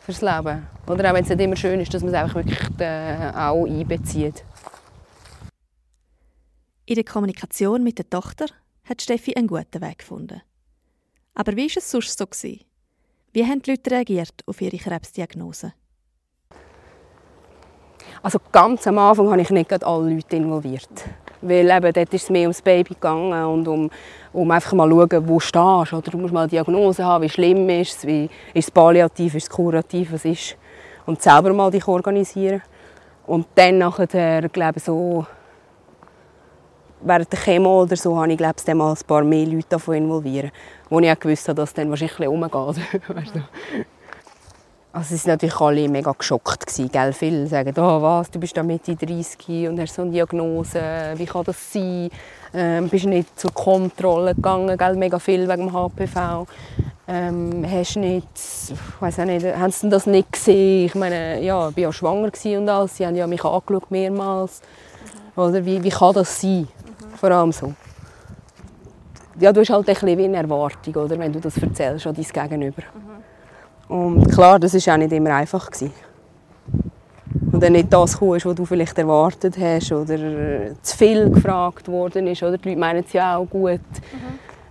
fürs 0.00 0.20
Leben. 0.20 0.66
Oder 0.86 1.10
auch 1.10 1.14
wenn 1.14 1.24
es 1.24 1.30
nicht 1.30 1.40
immer 1.40 1.56
schön 1.56 1.80
ist, 1.80 1.92
dass 1.94 2.02
man 2.02 2.12
es 2.12 2.20
einfach 2.20 2.34
wirklich 2.36 2.58
äh, 2.80 3.32
auch 3.34 3.64
einbezieht. 3.64 4.44
In 6.86 6.96
der 6.96 7.04
Kommunikation 7.04 7.82
mit 7.82 7.98
der 7.98 8.10
Tochter 8.10 8.46
hat 8.84 9.00
Steffi 9.00 9.34
einen 9.34 9.46
guten 9.46 9.80
Weg 9.80 9.98
gefunden. 9.98 10.42
Aber 11.34 11.56
wie 11.56 11.68
war 11.68 11.76
es 11.76 11.90
sonst 11.90 12.18
so? 12.18 12.26
Gewesen? 12.26 12.60
Wie 13.34 13.44
haben 13.44 13.60
die 13.60 13.72
Leute 13.72 13.90
reagiert 13.90 14.44
auf 14.46 14.60
ihre 14.60 14.76
Krebsdiagnose? 14.76 15.72
Also 18.22 18.38
ganz 18.52 18.86
am 18.86 18.98
Anfang 18.98 19.28
habe 19.28 19.40
ich 19.40 19.50
nicht 19.50 19.84
alle 19.84 20.14
Leute 20.14 20.36
involviert. 20.36 20.88
Weil 21.40 21.68
eben, 21.68 21.92
dort 21.92 22.14
ist 22.14 22.22
es 22.22 22.30
mehr 22.30 22.42
ums 22.42 22.62
Baby 22.62 22.94
gegangen 22.94 23.44
und 23.44 23.66
um, 23.66 23.90
um 24.32 24.50
einfach 24.52 24.72
mal 24.74 24.88
zu 24.88 24.94
schauen, 24.94 25.28
wo 25.28 25.34
du 25.34 25.40
stehst. 25.40 25.92
Oder 25.92 26.10
du 26.12 26.18
musst 26.18 26.32
mal 26.32 26.42
eine 26.42 26.48
Diagnose 26.48 27.04
haben, 27.04 27.24
wie 27.24 27.28
schlimm 27.28 27.68
ist 27.70 27.98
es, 27.98 28.06
wie, 28.06 28.30
ist 28.54 28.68
es 28.68 28.70
palliativ, 28.70 29.34
ist 29.34 29.42
es 29.42 29.50
kurativ, 29.50 30.12
was 30.12 30.24
ist. 30.24 30.56
Und 31.04 31.20
selber 31.20 31.52
mal 31.52 31.72
dich 31.72 31.88
organisieren. 31.88 32.62
Und 33.26 33.48
dann 33.56 33.78
nachher, 33.78 34.48
glaube 34.48 34.78
ich, 34.78 34.84
so 34.84 35.26
während 37.04 37.32
der 37.32 37.38
Chemo 37.38 37.82
oder 37.82 37.96
so, 37.96 38.16
habe 38.16 38.32
ich 38.32 38.38
glaube 38.38 38.56
ich, 38.66 38.74
mal 38.74 38.92
ein 38.92 39.06
paar 39.06 39.24
mehr 39.24 39.46
Leute 39.46 39.68
davon 39.68 39.94
involvieren, 39.94 40.50
wo 40.90 41.00
ich 41.00 41.10
auch 41.10 41.18
gewusst 41.18 41.48
habe, 41.48 41.56
dass 41.56 41.70
es 41.70 41.74
dann 41.74 41.90
wahrscheinlich 41.90 42.20
ein 42.20 42.28
umgeht. 42.28 42.80
Also 44.94 45.16
sie 45.16 45.24
waren 45.24 45.32
natürlich 45.32 45.60
alle 45.60 45.88
mega 45.88 46.12
geschockt. 46.12 46.68
Gewesen, 46.68 46.88
gell? 46.88 47.12
Viele 47.12 47.48
sagen, 47.48 47.74
oh, 47.76 48.00
was, 48.00 48.30
du 48.30 48.38
bist 48.38 48.56
da 48.56 48.62
Mitte 48.62 48.94
30 48.94 49.68
und 49.68 49.80
hast 49.80 49.92
so 49.92 50.02
eine 50.02 50.12
Diagnose, 50.12 50.80
wie 51.16 51.26
kann 51.26 51.42
das 51.42 51.72
sein? 51.72 52.10
Ähm, 52.54 52.88
bist 52.88 53.04
nicht 53.06 53.36
zur 53.36 53.52
Kontrolle 53.52 54.36
gegangen, 54.36 54.78
gell? 54.78 54.94
mega 54.94 55.18
viel 55.18 55.48
wegen 55.48 55.66
dem 55.66 55.72
HPV. 55.72 56.46
Ähm, 57.08 57.66
hast 57.68 57.96
nicht, 57.96 58.28
ich 58.68 59.00
weiss 59.00 59.18
auch 59.18 59.24
nicht, 59.24 59.44
haben 59.44 59.72
sie 59.72 59.88
das 59.88 60.06
nicht 60.06 60.30
gesehen? 60.30 60.86
Ich 60.86 60.94
meine, 60.94 61.42
ja, 61.42 61.70
ich 61.70 61.76
war 61.76 61.82
ja 61.82 61.92
schwanger 61.92 62.30
und 62.44 62.68
alles, 62.68 62.96
sie 62.96 63.04
haben 63.04 63.16
ja 63.16 63.26
mich 63.26 63.44
angeschaut 63.44 63.90
mehrmals. 63.90 64.62
Mhm. 65.34 65.42
Oder 65.42 65.64
wie, 65.66 65.82
wie 65.82 65.90
kann 65.90 66.14
das 66.14 66.40
sein? 66.40 66.68
Vor 67.24 67.30
allem 67.30 67.52
so. 67.52 67.72
Ja, 69.40 69.50
du 69.50 69.60
hast 69.62 69.70
halt 69.70 69.88
ein 69.88 69.94
bisschen 69.94 70.18
wie 70.18 70.24
eine 70.26 70.36
Erwartung, 70.36 70.94
oder, 70.94 71.18
wenn 71.18 71.32
du 71.32 71.40
das 71.40 71.56
erzählst 71.56 72.06
an 72.06 72.14
dein 72.14 72.48
Gegenüber. 72.50 72.82
Mhm. 73.88 73.96
Und 73.96 74.30
klar, 74.30 74.58
das 74.58 74.74
war 74.74 74.92
auch 74.92 74.98
nicht 74.98 75.10
immer 75.10 75.34
einfach. 75.34 75.70
Gewesen. 75.70 75.94
Und 77.50 77.62
dann 77.62 77.72
nicht 77.72 77.90
das 77.90 78.18
kam, 78.18 78.28
was 78.28 78.42
du 78.42 78.66
vielleicht 78.66 78.98
erwartet 78.98 79.56
hast 79.58 79.90
oder 79.90 80.18
zu 80.82 80.96
viel 80.98 81.30
gefragt 81.30 81.88
worden 81.88 82.26
ist. 82.26 82.42
Oder 82.42 82.58
die 82.58 82.68
Leute 82.68 82.78
meinen 82.78 83.04
es 83.04 83.14
ja 83.14 83.38
auch 83.38 83.46
gut. 83.46 83.80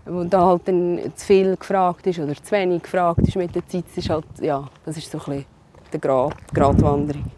Mhm. 0.06 0.16
Und 0.16 0.32
da 0.32 0.46
halt 0.46 0.68
dann 0.68 1.00
zu 1.16 1.26
viel 1.26 1.58
gefragt 1.58 2.06
ist 2.06 2.20
oder 2.20 2.36
zu 2.36 2.52
wenig 2.52 2.84
gefragt 2.84 3.28
ist 3.28 3.36
mit 3.36 3.56
der 3.56 3.68
Zeit, 3.68 3.86
ist 3.96 4.10
halt, 4.12 4.26
ja, 4.40 4.70
das 4.86 4.96
ist 4.96 5.10
so 5.10 5.18
ein 5.18 5.26
bisschen 5.26 5.46
die 5.92 5.98
die 5.98 6.54
Gratwanderung. 6.54 7.32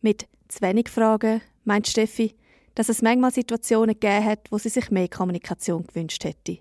Mit 0.00 0.26
zu 0.48 0.60
wenig 0.60 0.88
Fragen 0.88 1.40
meint 1.64 1.86
Steffi, 1.86 2.34
dass 2.74 2.88
es 2.88 3.02
manchmal 3.02 3.30
Situationen 3.30 3.98
gegeben 3.98 4.24
hat, 4.24 4.40
wo 4.50 4.58
sie 4.58 4.68
sich 4.68 4.90
mehr 4.90 5.08
Kommunikation 5.08 5.86
gewünscht 5.86 6.24
hätte. 6.24 6.58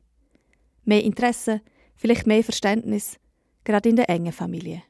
Mehr 0.86 1.04
Interesse, 1.04 1.62
vielleicht 1.96 2.28
mehr 2.28 2.44
Verständnis 2.44 3.18
gerade 3.64 3.90
in 3.90 3.96
der 3.96 4.10
engen 4.10 4.32
Familie? 4.32 4.82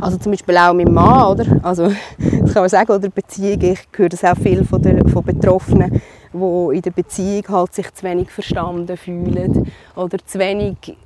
Also 0.00 0.16
zum 0.16 0.32
Beispiel 0.32 0.56
auch 0.56 0.72
mein 0.72 0.92
Mann, 0.92 1.26
oder? 1.26 1.60
Also, 1.62 1.88
das 2.18 2.52
kann 2.54 2.62
man 2.62 2.68
sagen, 2.68 2.92
oder 2.92 3.08
Beziehung. 3.08 3.60
Ich 3.60 3.80
höre 3.96 4.08
das 4.08 4.24
auch 4.24 4.36
viel 4.36 4.64
von, 4.64 4.80
der, 4.80 5.06
von 5.08 5.24
Betroffenen, 5.24 6.00
die 6.32 6.76
in 6.76 6.82
der 6.82 6.90
Beziehung 6.90 7.44
halt 7.48 7.74
sich 7.74 7.92
zu 7.92 8.04
wenig 8.04 8.30
verstanden 8.30 8.96
fühlen 8.96 9.70
oder 9.96 10.18
zu 10.24 10.38
wenig 10.38 10.96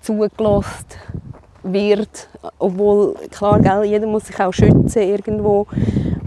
zugelassen 0.00 0.86
wird. 1.62 2.28
Obwohl, 2.58 3.14
klar, 3.30 3.60
gell, 3.60 3.84
jeder 3.84 4.06
muss 4.06 4.26
sich 4.26 4.38
auch 4.38 4.52
schützen 4.52 5.02
irgendwo. 5.02 5.66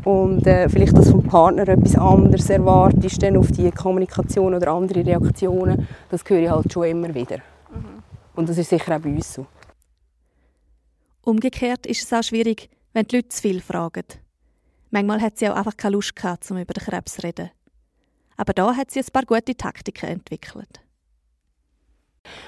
Und 0.03 0.47
äh, 0.47 0.69
vielleicht, 0.69 0.97
dass 0.97 1.11
vom 1.11 1.23
Partner 1.23 1.67
etwas 1.67 1.95
anderes 1.95 2.49
erwartet, 2.49 3.21
dann 3.21 3.37
auf 3.37 3.51
die 3.51 3.69
Kommunikation 3.71 4.53
oder 4.53 4.71
andere 4.71 5.05
Reaktionen, 5.05 5.87
das 6.09 6.23
höre 6.27 6.39
ich 6.39 6.49
halt 6.49 6.71
schon 6.71 6.85
immer 6.85 7.13
wieder. 7.13 7.39
Und 8.35 8.47
das 8.47 8.57
ist 8.57 8.69
sicher 8.69 8.95
auch 8.95 8.99
bei 9.01 9.09
uns 9.09 9.33
so. 9.33 9.45
Umgekehrt 11.23 11.85
ist 11.85 12.03
es 12.03 12.13
auch 12.13 12.23
schwierig, 12.23 12.69
wenn 12.93 13.05
die 13.05 13.17
Leute 13.17 13.29
zu 13.29 13.41
viel 13.41 13.61
fragen. 13.61 14.05
Manchmal 14.91 15.21
hat 15.21 15.37
sie 15.37 15.49
auch 15.49 15.55
einfach 15.55 15.77
keine 15.77 15.93
Lust 15.93 16.15
gehabt, 16.15 16.49
um 16.49 16.57
über 16.57 16.73
den 16.73 16.83
Krebs 16.83 17.15
zu 17.15 17.23
reden. 17.23 17.51
Aber 18.37 18.53
da 18.53 18.75
hat 18.75 18.89
sie 18.89 18.99
ein 18.99 19.05
paar 19.11 19.25
gute 19.25 19.55
Taktiken 19.55 20.09
entwickelt. 20.09 20.79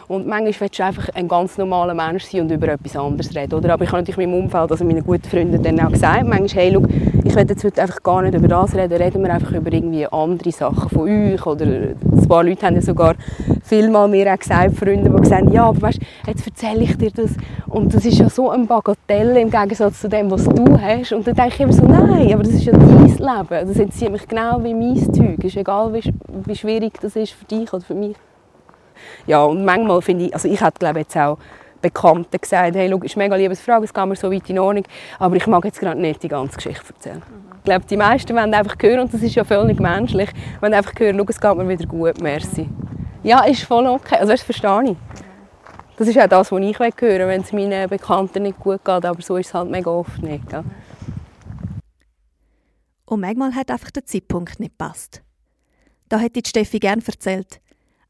Und 0.07 0.27
manchmal 0.27 0.53
willst 0.59 0.79
du 0.79 0.83
einfach 0.83 1.09
ein 1.13 1.27
ganz 1.27 1.57
normaler 1.57 1.93
Mensch 1.93 2.25
sein 2.25 2.41
und 2.41 2.51
über 2.51 2.67
etwas 2.69 2.95
anderes 2.95 3.35
reden. 3.35 3.53
Oder? 3.53 3.73
Aber 3.73 3.83
ich 3.83 3.91
habe 3.91 4.01
natürlich 4.01 4.17
meinem 4.17 4.43
Umfeld, 4.43 4.71
also 4.71 4.83
meinen 4.83 5.03
guten 5.03 5.27
Freunden 5.27 5.61
dann 5.61 5.79
auch 5.79 5.91
gesagt, 5.91 6.25
manchmal, 6.27 6.63
hey, 6.63 6.71
schau, 6.73 6.83
ich 7.23 7.35
will 7.35 7.45
jetzt 7.47 7.63
heute 7.63 7.81
einfach 7.81 8.03
gar 8.03 8.21
nicht 8.21 8.35
über 8.35 8.47
das 8.47 8.75
reden, 8.75 8.93
reden 8.93 9.23
wir 9.23 9.33
einfach 9.33 9.51
über 9.51 9.71
irgendwie 9.71 10.05
andere 10.07 10.51
Sachen 10.51 10.89
von 10.89 11.01
euch. 11.01 11.45
Oder 11.45 11.65
ein 11.65 12.27
paar 12.27 12.43
Leute 12.43 12.65
haben 12.65 12.75
ja 12.75 12.81
sogar 12.81 13.15
vielmal 13.63 14.07
mir 14.07 14.33
auch 14.33 14.39
gesagt, 14.39 14.75
Freunde, 14.75 15.09
die 15.09 15.21
gesagt 15.21 15.51
ja, 15.53 15.65
aber 15.65 15.81
weißt, 15.81 15.99
jetzt 16.27 16.45
erzähle 16.45 16.83
ich 16.83 16.97
dir 16.97 17.11
das 17.11 17.31
und 17.67 17.93
das 17.93 18.05
ist 18.05 18.17
ja 18.17 18.29
so 18.29 18.49
ein 18.49 18.67
Bagatelle 18.67 19.39
im 19.39 19.49
Gegensatz 19.49 20.01
zu 20.01 20.09
dem, 20.09 20.29
was 20.29 20.43
du 20.43 20.77
hast. 20.79 21.13
Und 21.13 21.25
dann 21.25 21.35
denke 21.35 21.53
ich 21.53 21.59
immer 21.61 21.73
so, 21.73 21.85
nein, 21.85 22.33
aber 22.33 22.43
das 22.43 22.53
ist 22.53 22.65
ja 22.65 22.73
dein 22.73 23.07
Leben. 23.07 23.67
Das 23.67 23.77
interessiert 23.77 24.11
mich 24.11 24.27
genau 24.27 24.61
wie 24.61 24.73
mein 24.73 25.13
Zeug. 25.13 25.37
Es 25.39 25.45
ist 25.45 25.57
egal, 25.57 25.93
wie 25.93 26.55
schwierig 26.55 26.93
das 27.01 27.15
ist 27.15 27.31
für 27.31 27.45
dich 27.45 27.71
oder 27.71 27.83
für 27.83 27.95
mich. 27.95 28.17
Ja, 29.27 29.43
und 29.43 29.65
manchmal 29.65 30.01
finde 30.01 30.25
ich, 30.25 30.33
also 30.33 30.47
ich 30.47 30.61
hätte 30.61 30.79
glaube 30.79 30.99
jetzt 30.99 31.15
auch 31.17 31.37
Bekannten 31.81 32.39
gesagt, 32.39 32.75
hey, 32.75 32.89
schau, 32.89 32.97
ist 32.99 33.17
mega 33.17 33.35
liebes 33.35 33.59
Frage, 33.59 33.85
es 33.85 33.93
geht 33.93 34.05
mir 34.05 34.15
so 34.15 34.31
weit 34.31 34.49
in 34.49 34.59
Ordnung, 34.59 34.85
aber 35.17 35.35
ich 35.35 35.47
mag 35.47 35.65
jetzt 35.65 35.79
gerade 35.79 35.99
nicht 35.99 36.21
die 36.21 36.27
ganze 36.27 36.55
Geschichte 36.55 36.93
erzählen. 36.93 37.17
Mhm. 37.17 37.51
Ich 37.57 37.63
glaube, 37.63 37.85
die 37.89 37.97
meisten 37.97 38.35
wollen 38.35 38.53
einfach 38.53 38.75
hören, 38.81 38.99
und 38.99 39.13
das 39.13 39.21
ist 39.21 39.35
ja 39.35 39.43
völlig 39.43 39.79
menschlich, 39.79 40.29
wollen 40.59 40.73
einfach 40.73 40.93
hören, 40.97 41.17
schau, 41.17 41.25
es 41.27 41.41
geht 41.41 41.57
mir 41.57 41.69
wieder 41.69 41.85
gut, 41.85 42.21
merci. 42.21 42.69
Ja, 43.23 43.43
ist 43.43 43.63
voll 43.63 43.87
okay, 43.87 44.17
also 44.17 44.31
das 44.31 44.41
verstehe 44.41 44.91
ich. 44.91 44.97
Das 45.97 46.07
ist 46.07 46.17
auch 46.17 46.27
das, 46.27 46.51
was 46.51 46.61
ich 46.61 46.79
hören 46.79 46.93
will, 46.99 47.27
wenn 47.27 47.41
es 47.41 47.51
meinen 47.51 47.89
Bekannten 47.89 48.43
nicht 48.43 48.59
gut 48.59 48.83
geht, 48.83 49.05
aber 49.05 49.21
so 49.21 49.37
ist 49.37 49.47
es 49.47 49.53
halt 49.53 49.69
mega 49.69 49.91
oft 49.91 50.21
nicht. 50.21 50.51
Ja. 50.51 50.63
Und 53.05 53.19
manchmal 53.19 53.53
hat 53.53 53.69
einfach 53.69 53.91
der 53.91 54.05
Zeitpunkt 54.05 54.59
nicht 54.59 54.77
gepasst. 54.77 55.21
Da 56.09 56.17
hätte 56.17 56.41
die 56.41 56.49
Steffi 56.49 56.79
gerne 56.79 57.03
erzählt, 57.05 57.61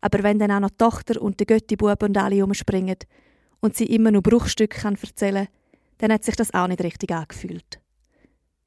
aber 0.02 0.24
wenn 0.24 0.40
dann 0.40 0.52
auch 0.52 0.60
noch 0.60 0.72
die 0.72 0.78
Tochter 0.78 1.22
und 1.22 1.40
der 1.40 1.46
Götti-Bub 1.46 2.04
und 2.04 2.18
alle 2.18 2.44
umspringen 2.44 2.98
und 3.60 3.76
sie 3.76 3.86
immer 3.86 4.12
nur 4.12 4.24
Bruchstücke 4.24 4.88
erzählen 4.88 5.46
kann, 5.46 5.54
dann 6.00 6.12
hat 6.12 6.24
sich 6.24 6.36
das 6.36 6.54
auch 6.54 6.68
nicht 6.68 6.84
richtig 6.84 7.12
angefühlt. 7.12 7.80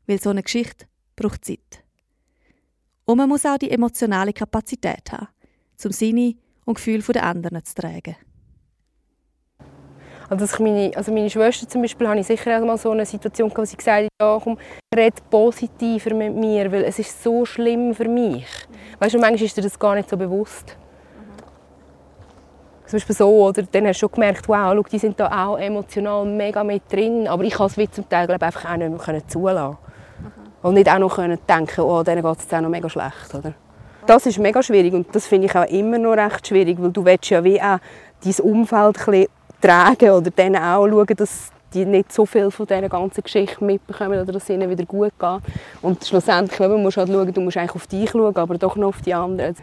Weil 0.06 0.20
so 0.20 0.30
eine 0.30 0.42
Geschichte 0.42 0.86
braucht 1.16 1.44
Zeit. 1.44 1.82
Und 3.04 3.18
man 3.18 3.28
muss 3.28 3.44
auch 3.44 3.58
die 3.58 3.70
emotionale 3.70 4.32
Kapazität 4.32 5.12
haben, 5.12 5.28
um 5.84 5.92
seine 5.92 6.34
und 6.64 6.74
Gefühle 6.74 7.02
der 7.12 7.24
anderen 7.24 7.64
zu 7.64 7.74
tragen. 7.74 8.16
Also, 10.30 10.62
meine, 10.62 10.96
also 10.96 11.12
meine 11.12 11.28
Schwester 11.28 11.68
zum 11.68 11.82
Beispiel, 11.82 12.08
hatte 12.08 12.20
ich 12.20 12.26
sicher 12.26 12.58
auch 12.58 12.64
mal 12.64 12.78
so 12.78 12.92
eine 12.92 13.04
Situation, 13.04 13.52
wo 13.54 13.64
sie 13.64 13.76
gesagt 13.76 14.04
hat, 14.04 14.10
ja, 14.20 14.40
komm, 14.42 14.56
red 14.94 15.14
positiver 15.28 16.14
mit 16.14 16.34
mir, 16.34 16.72
weil 16.72 16.84
es 16.84 16.98
ist 16.98 17.22
so 17.22 17.44
schlimm 17.44 17.94
für 17.94 18.08
mich. 18.08 18.46
Weißt 19.00 19.14
du, 19.14 19.18
manchmal 19.18 19.42
ist 19.42 19.56
dir 19.56 19.62
das 19.62 19.78
gar 19.78 19.94
nicht 19.94 20.08
so 20.08 20.16
bewusst. 20.16 20.78
Zum 22.86 22.98
Beispiel 22.98 23.16
so, 23.16 23.28
oder 23.30 23.62
dann 23.62 23.86
hast 23.86 23.96
du 23.96 24.00
schon 24.00 24.12
gemerkt, 24.12 24.48
wow, 24.48 24.72
schau, 24.74 24.82
die 24.82 24.98
sind 24.98 25.18
da 25.18 25.46
auch 25.46 25.58
emotional 25.58 26.24
mega 26.26 26.62
mit 26.62 26.82
drin, 26.92 27.26
aber 27.26 27.42
ich 27.44 27.54
kann 27.54 27.66
es 27.66 27.90
zum 27.92 28.08
Teil 28.08 28.26
glaube 28.26 28.44
einfach 28.44 28.70
auch 28.70 28.76
nicht 28.76 29.06
mehr 29.06 29.28
zulassen. 29.28 29.78
Mhm. 30.20 30.68
Und 30.68 30.74
nicht 30.74 30.90
auch 30.90 30.98
noch 30.98 31.16
können 31.16 31.38
denken, 31.48 31.80
oh, 31.80 32.02
denen 32.02 32.22
geht 32.22 32.36
es 32.36 32.42
jetzt 32.42 32.54
auch 32.54 32.60
noch 32.60 32.68
mega 32.68 32.88
schlecht, 32.88 33.34
oder? 33.34 33.54
Das 34.06 34.26
ist 34.26 34.38
mega 34.38 34.62
schwierig 34.62 34.92
und 34.92 35.14
das 35.14 35.26
finde 35.26 35.46
ich 35.46 35.56
auch 35.56 35.64
immer 35.64 35.96
noch 35.96 36.12
recht 36.12 36.46
schwierig, 36.46 36.76
weil 36.78 36.90
du 36.90 37.04
willst 37.06 37.30
ja 37.30 37.42
wie 37.42 37.60
auch 37.60 37.78
dein 38.22 38.44
Umfeld 38.44 39.08
ein 39.08 39.26
tragen 39.62 40.10
oder 40.10 40.30
denen 40.30 40.56
auch 40.56 40.86
schauen, 40.86 41.16
dass 41.16 41.50
die 41.72 41.86
nicht 41.86 42.12
so 42.12 42.26
viel 42.26 42.50
von 42.50 42.66
dieser 42.66 42.88
ganzen 42.88 43.22
Geschichte 43.22 43.64
mitbekommen 43.64 44.20
oder 44.20 44.32
dass 44.32 44.42
es 44.44 44.50
ihnen 44.50 44.68
wieder 44.68 44.84
gut 44.84 45.12
geht. 45.18 45.40
Und 45.80 46.04
schlussendlich 46.04 46.60
eben, 46.60 46.82
musst 46.82 46.98
du 46.98 47.00
halt 47.00 47.10
schauen, 47.10 47.32
du 47.32 47.40
musst 47.40 47.56
eigentlich 47.56 47.74
auf 47.74 47.86
dich 47.86 48.10
schauen, 48.10 48.36
aber 48.36 48.58
doch 48.58 48.76
noch 48.76 48.88
auf 48.88 49.00
die 49.00 49.14
anderen. 49.14 49.56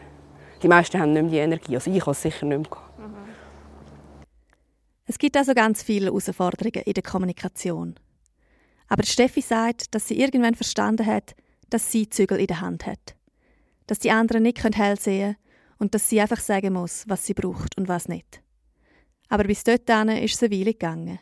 Die 0.61 0.67
meisten 0.67 0.99
haben 0.99 1.13
nicht 1.13 1.21
mehr 1.23 1.31
die 1.31 1.37
Energie, 1.37 1.75
also 1.75 1.91
ich 1.91 2.01
habe 2.01 2.11
es 2.11 2.21
sicher 2.21 2.45
nicht 2.45 2.57
mehr 2.57 2.69
gehabt. 2.69 2.90
Es 5.21 5.23
gibt 5.23 5.37
also 5.37 5.53
ganz 5.53 5.83
viele 5.83 6.07
Herausforderungen 6.07 6.81
in 6.83 6.93
der 6.93 7.03
Kommunikation. 7.03 7.93
Aber 8.87 9.03
Steffi 9.03 9.41
sagt, 9.41 9.93
dass 9.93 10.07
sie 10.07 10.19
irgendwann 10.19 10.55
verstanden 10.55 11.05
hat, 11.05 11.35
dass 11.69 11.91
sie 11.91 12.09
Zügel 12.09 12.39
in 12.39 12.47
der 12.47 12.59
Hand 12.59 12.87
hat. 12.87 13.15
Dass 13.85 13.99
die 13.99 14.09
anderen 14.09 14.41
nicht 14.41 14.63
hell 14.75 14.99
sehen 14.99 15.21
können 15.21 15.35
und 15.77 15.93
dass 15.93 16.09
sie 16.09 16.19
einfach 16.19 16.39
sagen 16.39 16.73
muss, 16.73 17.03
was 17.07 17.23
sie 17.23 17.35
braucht 17.35 17.77
und 17.77 17.87
was 17.87 18.07
nicht. 18.07 18.41
Aber 19.29 19.43
bis 19.43 19.63
dorthin 19.63 20.09
ist 20.09 20.33
es 20.33 20.41
eine 20.41 20.55
Weile 20.55 20.73
gegangen. 20.73 21.19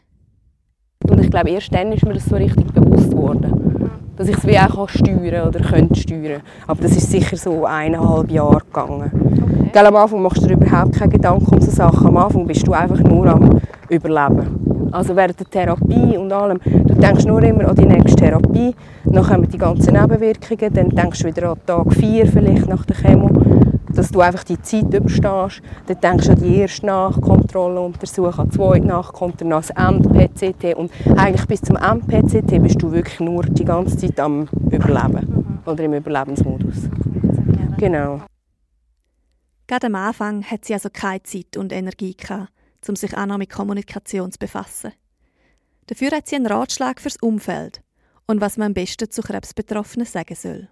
Und 1.03 1.19
ich 1.19 1.29
glaube, 1.29 1.49
erst 1.49 1.75
dann 1.75 1.91
ist 1.91 2.05
mir 2.05 2.13
das 2.13 2.23
so 2.23 2.37
richtig 2.37 2.71
bewusst 2.71 3.09
geworden, 3.09 3.91
dass 4.15 4.29
ich 4.29 4.37
es 4.37 4.47
wie 4.47 4.57
auch 4.57 4.87
steuern 4.87 5.49
oder 5.49 5.59
könnte 5.59 5.99
steuern. 5.99 6.41
Aber 6.67 6.81
das 6.81 6.95
ist 6.95 7.11
sicher 7.11 7.35
so 7.35 7.65
eineinhalb 7.65 8.31
Jahre 8.31 8.63
gegangen. 8.63 9.28
Okay. 9.69 9.85
am 9.85 9.95
Anfang 9.95 10.21
machst 10.23 10.41
du 10.41 10.47
dir 10.47 10.53
überhaupt 10.55 10.93
keine 10.93 11.11
Gedanken 11.11 11.53
um 11.53 11.61
so 11.61 11.69
Sachen. 11.69 12.07
Am 12.07 12.17
Anfang 12.17 12.47
bist 12.47 12.65
du 12.65 12.73
einfach 12.73 12.99
nur 12.99 13.27
am 13.27 13.61
überleben. 13.87 14.89
Also 14.91 15.15
während 15.15 15.39
der 15.39 15.47
Therapie 15.47 16.17
und 16.17 16.31
allem, 16.31 16.59
du 16.63 16.95
denkst 16.95 17.25
nur 17.25 17.43
immer 17.43 17.69
an 17.69 17.75
die 17.75 17.85
nächste 17.85 18.15
Therapie, 18.15 18.75
dann 19.05 19.23
kommen 19.23 19.47
die 19.47 19.57
ganzen 19.59 19.93
Nebenwirkungen, 19.93 20.73
dann 20.73 20.89
denkst 20.89 21.19
du 21.19 21.27
wieder 21.27 21.51
an 21.51 21.57
Tag 21.67 21.93
4 21.93 22.25
vielleicht 22.25 22.67
nach 22.67 22.83
der 22.85 22.95
Chemo 22.95 23.29
dass 23.91 24.11
du 24.11 24.21
einfach 24.21 24.43
die 24.43 24.61
Zeit 24.61 24.93
überstehst. 24.93 25.61
Dann 25.87 25.99
denkst 26.01 26.27
du 26.27 26.31
an 26.31 26.39
die 26.39 26.57
erste 26.57 26.85
Nachkontrolle, 26.85 27.81
Untersuchung, 27.81 28.39
an 28.39 28.49
die 28.49 28.55
zweite 28.55 28.87
Nachkontrolle, 28.87 29.49
noch 29.49 29.61
das 29.61 29.71
End-PCT. 29.71 30.75
Und 30.75 30.91
eigentlich 31.17 31.45
bis 31.47 31.61
zum 31.61 31.75
End-PCT 31.75 32.61
bist 32.61 32.81
du 32.81 32.91
wirklich 32.91 33.19
nur 33.19 33.43
die 33.43 33.65
ganze 33.65 33.97
Zeit 33.97 34.19
am 34.19 34.47
Überleben 34.69 35.57
mhm. 35.65 35.71
oder 35.71 35.83
im 35.83 35.93
Überlebensmodus. 35.95 36.89
Genau. 37.77 38.21
Gerade 39.69 39.85
am 39.85 39.93
Anfang 39.93 40.43
hat 40.43 40.65
sie 40.65 40.73
also 40.73 40.89
keine 40.91 41.21
Zeit 41.21 41.55
und 41.55 41.71
Energie 41.71 42.17
gehabt, 42.17 42.49
um 42.87 42.95
sich 42.95 43.15
auch 43.15 43.27
noch 43.27 43.37
mit 43.37 43.51
Kommunikation 43.51 44.31
zu 44.31 44.39
befassen. 44.39 44.93
Dafür 45.85 46.09
hat 46.09 46.27
sie 46.27 46.37
einen 46.37 46.47
Ratschlag 46.47 46.99
fürs 46.99 47.17
Umfeld 47.17 47.79
und 48.25 48.41
was 48.41 48.57
man 48.57 48.69
am 48.69 48.73
besten 48.73 49.11
zu 49.11 49.21
Krebsbetroffenen 49.21 50.07
sagen 50.07 50.33
soll. 50.33 50.69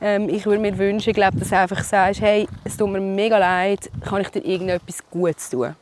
Ähm, 0.00 0.28
ich 0.28 0.46
würde 0.46 0.60
mir 0.60 0.78
wünschen, 0.78 1.12
glaub, 1.12 1.36
dass 1.36 1.48
du 1.48 1.58
einfach 1.58 1.82
sagst, 1.82 2.20
hey, 2.20 2.46
es 2.62 2.76
tut 2.76 2.88
mir 2.88 3.00
mega 3.00 3.36
leid, 3.36 3.90
kann 4.00 4.20
ich 4.20 4.28
dir 4.28 4.44
irgendetwas 4.44 4.98
Gutes 5.10 5.50
tun? 5.50 5.74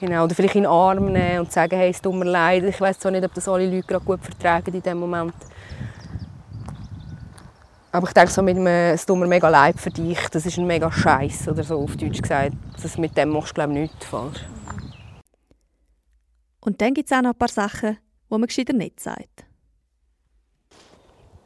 Genau, 0.00 0.24
oder 0.24 0.34
vielleicht 0.34 0.56
in 0.56 0.64
den 0.64 0.72
Arm 0.72 1.12
nehmen 1.12 1.38
und 1.38 1.52
sagen, 1.52 1.76
hey, 1.76 1.90
es 1.90 2.02
tut 2.02 2.14
mir 2.16 2.24
leid. 2.24 2.64
Ich 2.64 2.80
weiß 2.80 2.98
zwar 2.98 3.12
nicht, 3.12 3.24
ob 3.24 3.32
das 3.34 3.46
alle 3.46 3.66
Leute 3.66 3.86
gerade 3.86 4.04
gut 4.04 4.20
vertragen 4.20 4.74
in 4.74 4.82
dem 4.82 4.98
Moment. 4.98 5.34
Aber 7.94 8.08
ich 8.08 8.14
denke 8.14 8.32
so 8.32 8.42
mit 8.42 8.56
einem, 8.56 8.66
es 8.94 9.04
tut 9.04 9.18
mir 9.18 9.26
mega 9.26 9.50
leid 9.50 9.78
für 9.78 9.90
dich, 9.90 10.18
das 10.30 10.46
ist 10.46 10.56
ein 10.56 10.66
mega 10.66 10.90
Scheiß 10.90 11.48
oder 11.48 11.62
so 11.62 11.78
auf 11.78 11.94
Deutsch 11.94 12.22
gesagt. 12.22 12.54
Das 12.82 12.96
mit 12.96 13.14
dem 13.18 13.28
machst 13.28 13.50
du 13.50 13.54
glaube 13.54 13.74
ich 13.74 13.80
nichts 13.80 14.06
falsch. 14.06 14.40
Und 16.60 16.80
dann 16.80 16.94
gibt 16.94 17.10
es 17.10 17.16
auch 17.16 17.20
noch 17.20 17.32
ein 17.32 17.38
paar 17.38 17.48
Sachen, 17.48 17.98
die 18.30 18.30
man 18.30 18.46
gescheiter 18.46 18.72
nicht 18.72 18.98
sagt. 18.98 19.44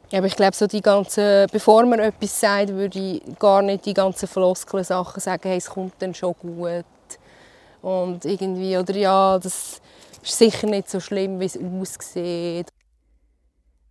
Ja, 0.09 0.19
aber 0.19 0.27
ich 0.27 0.37
glaube, 0.37 0.55
so 0.55 0.67
die 0.67 0.81
ganzen, 0.81 1.47
bevor 1.51 1.85
man 1.85 1.99
etwas 1.99 2.39
sagt, 2.39 2.69
würde 2.69 2.97
ich 2.97 3.21
gar 3.37 3.61
nicht 3.61 3.85
die 3.85 3.93
ganzen 3.93 4.29
Floskeln 4.29 4.85
Sachen 4.85 5.19
sagen, 5.19 5.49
hey, 5.49 5.57
es 5.57 5.69
kommt 5.69 5.95
dann 5.99 6.13
schon 6.13 6.33
gut. 6.39 6.85
Und 7.81 8.23
irgendwie, 8.23 8.77
oder 8.77 8.95
ja, 8.95 9.37
das 9.37 9.81
ist 10.23 10.37
sicher 10.37 10.67
nicht 10.67 10.89
so 10.89 11.01
schlimm, 11.01 11.41
wie 11.41 11.45
es 11.45 11.57
aussieht. 11.57 12.69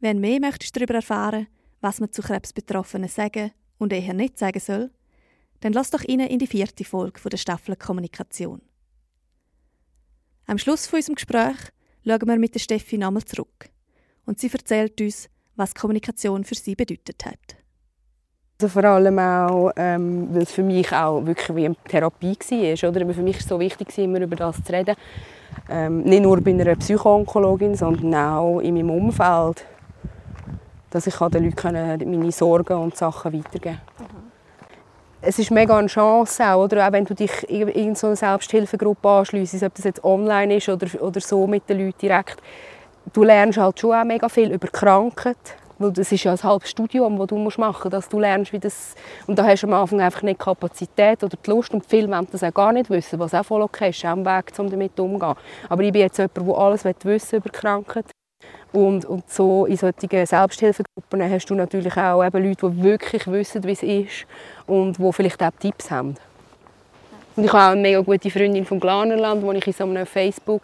Wenn 0.01 0.21
mehr 0.21 0.41
möchtest 0.41 0.75
darüber 0.75 0.95
erfahren, 0.95 1.49
was 1.81 2.01
man 2.01 2.13
zu 2.13 2.23
Krebsbetroffenen 2.23 3.09
sagen 3.09 3.53
und 3.79 3.93
eher 3.93 4.15
nicht 4.15 4.39
sagen 4.39 4.61
soll, 4.61 4.91
dann 5.61 5.73
lass 5.73 5.91
doch 5.91 6.07
rein 6.07 6.21
in 6.21 6.39
die 6.39 6.47
vierte 6.47 6.85
Folge 6.85 7.21
der 7.29 7.37
Staffel 7.37 7.77
Kommunikation. 7.77 8.61
Am 10.47 10.59
Schluss 10.59 10.87
von 10.87 10.99
unserem 10.99 11.17
Gespräch 11.17 11.57
schauen 12.07 12.29
wir 12.29 12.39
mit 12.39 12.55
der 12.55 12.61
Steffi 12.61 12.99
nochmal 12.99 13.25
zurück 13.25 13.71
und 14.27 14.39
sie 14.39 14.51
erzählt 14.53 15.01
uns, 15.01 15.29
was 15.57 15.75
Kommunikation 15.75 16.45
für 16.45 16.55
sie 16.55 16.75
bedeutet 16.75 17.25
hat. 17.25 17.57
Also 18.61 18.69
vor 18.73 18.85
allem 18.85 19.19
auch, 19.19 19.71
ähm, 19.77 20.29
weil 20.33 20.43
es 20.43 20.53
für 20.53 20.63
mich 20.63 20.91
auch 20.91 21.25
wirklich 21.27 21.55
wie 21.55 21.67
eine 21.67 21.77
Therapie 21.89 22.37
war. 22.39 23.15
Für 23.15 23.23
mich 23.23 23.37
war 23.37 23.41
es 23.41 23.49
so 23.49 23.61
wichtig, 23.61 23.99
immer 23.99 24.21
über 24.21 24.37
das 24.37 24.63
zu 24.65 24.73
reden. 24.73 24.97
Ähm, 25.69 26.03
nicht 26.03 26.23
nur 26.23 26.41
bei 26.41 26.53
einer 26.53 26.75
Psychoonkologin, 26.75 27.75
sondern 27.75 28.15
auch 28.15 28.61
in 28.61 28.75
meinem 28.75 28.91
Umfeld. 28.91 29.67
Dass 30.97 31.07
ich 31.07 31.17
den 31.17 31.45
Leuten 31.45 32.11
meine 32.11 32.33
Sorgen 32.33 32.73
und 32.79 32.97
Sachen 32.97 33.35
weitergeben 33.35 33.81
kann. 33.99 34.07
Mhm. 34.07 34.33
Es 35.21 35.39
ist 35.39 35.51
mega 35.51 35.77
eine 35.77 35.89
Chance, 35.89 36.43
auch, 36.45 36.65
oder? 36.65 36.87
auch 36.87 36.93
wenn 36.93 37.05
du 37.05 37.15
dich 37.15 37.51
in 37.51 37.69
eine 37.69 38.17
Selbsthilfegruppe 38.17 39.09
anschliessest, 39.09 39.65
ob 39.65 39.75
das 39.75 39.85
jetzt 39.85 40.05
online 40.05 40.57
ist 40.57 40.69
oder, 40.69 40.87
oder 41.03 41.21
so 41.21 41.47
mit 41.47 41.69
den 41.69 41.85
Leuten 41.85 41.99
direkt 42.01 42.41
du 43.13 43.25
lernst 43.25 43.59
halt 43.59 43.79
schon 43.79 43.93
auch 43.93 44.05
mega 44.05 44.29
viel 44.29 44.51
über 44.53 44.69
Krankheit, 44.69 45.37
weil 45.79 45.93
das 45.93 46.11
ist 46.11 46.25
ja 46.25 46.33
ein 46.33 46.43
halbes 46.43 46.71
Studium, 46.71 47.19
das 47.19 47.27
du 47.27 47.37
machen 47.37 47.59
musst, 47.59 47.93
dass 47.93 48.09
du 48.09 48.19
lernst, 48.19 48.53
wie 48.53 48.59
das... 48.59 48.95
Und 49.27 49.39
da 49.39 49.45
hast 49.45 49.63
du 49.63 49.67
am 49.67 49.75
Anfang 49.75 50.01
einfach 50.01 50.23
nicht 50.23 50.41
die 50.41 50.45
Kapazität 50.45 51.23
oder 51.23 51.37
die 51.37 51.51
Lust 51.51 51.73
und 51.75 51.85
viele 51.85 52.09
wollen 52.09 52.27
das 52.31 52.43
auch 52.43 52.55
gar 52.55 52.73
nicht 52.73 52.91
wissen, 52.91 53.19
was 53.19 53.35
auch 53.35 53.45
voll 53.45 53.63
okay 53.63 53.91
ist, 53.91 54.05
auch 54.05 54.11
ein 54.11 54.25
Weg, 54.25 54.53
um 54.59 54.71
damit 54.71 54.99
umzugehen. 54.99 55.35
Aber 55.69 55.83
ich 55.83 55.93
bin 55.93 56.03
jetzt 56.03 56.19
jemand, 56.19 56.37
der 56.37 56.57
alles 56.57 56.85
wissen 56.85 57.37
über 57.37 57.51
Krankheit 57.51 58.07
und, 58.77 59.07
und 59.07 59.29
so 59.31 59.65
in 59.65 59.77
solchen 59.79 60.27
Selbsthilfegruppen 60.27 61.31
hast 61.31 61.47
du 61.47 61.55
natürlich 61.55 61.97
auch 61.97 62.23
eben 62.23 62.47
Leute, 62.47 62.71
die 62.71 62.83
wirklich 62.83 63.27
wissen, 63.27 63.65
wie 63.65 63.73
es 63.73 63.83
ist 63.83 64.27
und 64.67 64.99
die 64.99 65.13
vielleicht 65.13 65.43
auch 65.43 65.51
Tipps 65.59 65.91
haben. 65.91 66.15
Und 67.37 67.45
ich 67.45 67.53
habe 67.53 67.65
auch 67.65 67.73
eine 67.73 67.81
mega 67.81 68.01
gute 68.01 68.31
Freundin 68.31 68.67
vom 68.67 68.79
Glanerland, 68.79 69.43
wo 69.43 69.53
ich 69.53 69.67
in 69.67 69.73
so 69.73 69.85
einer 69.85 70.05
Facebook 70.05 70.63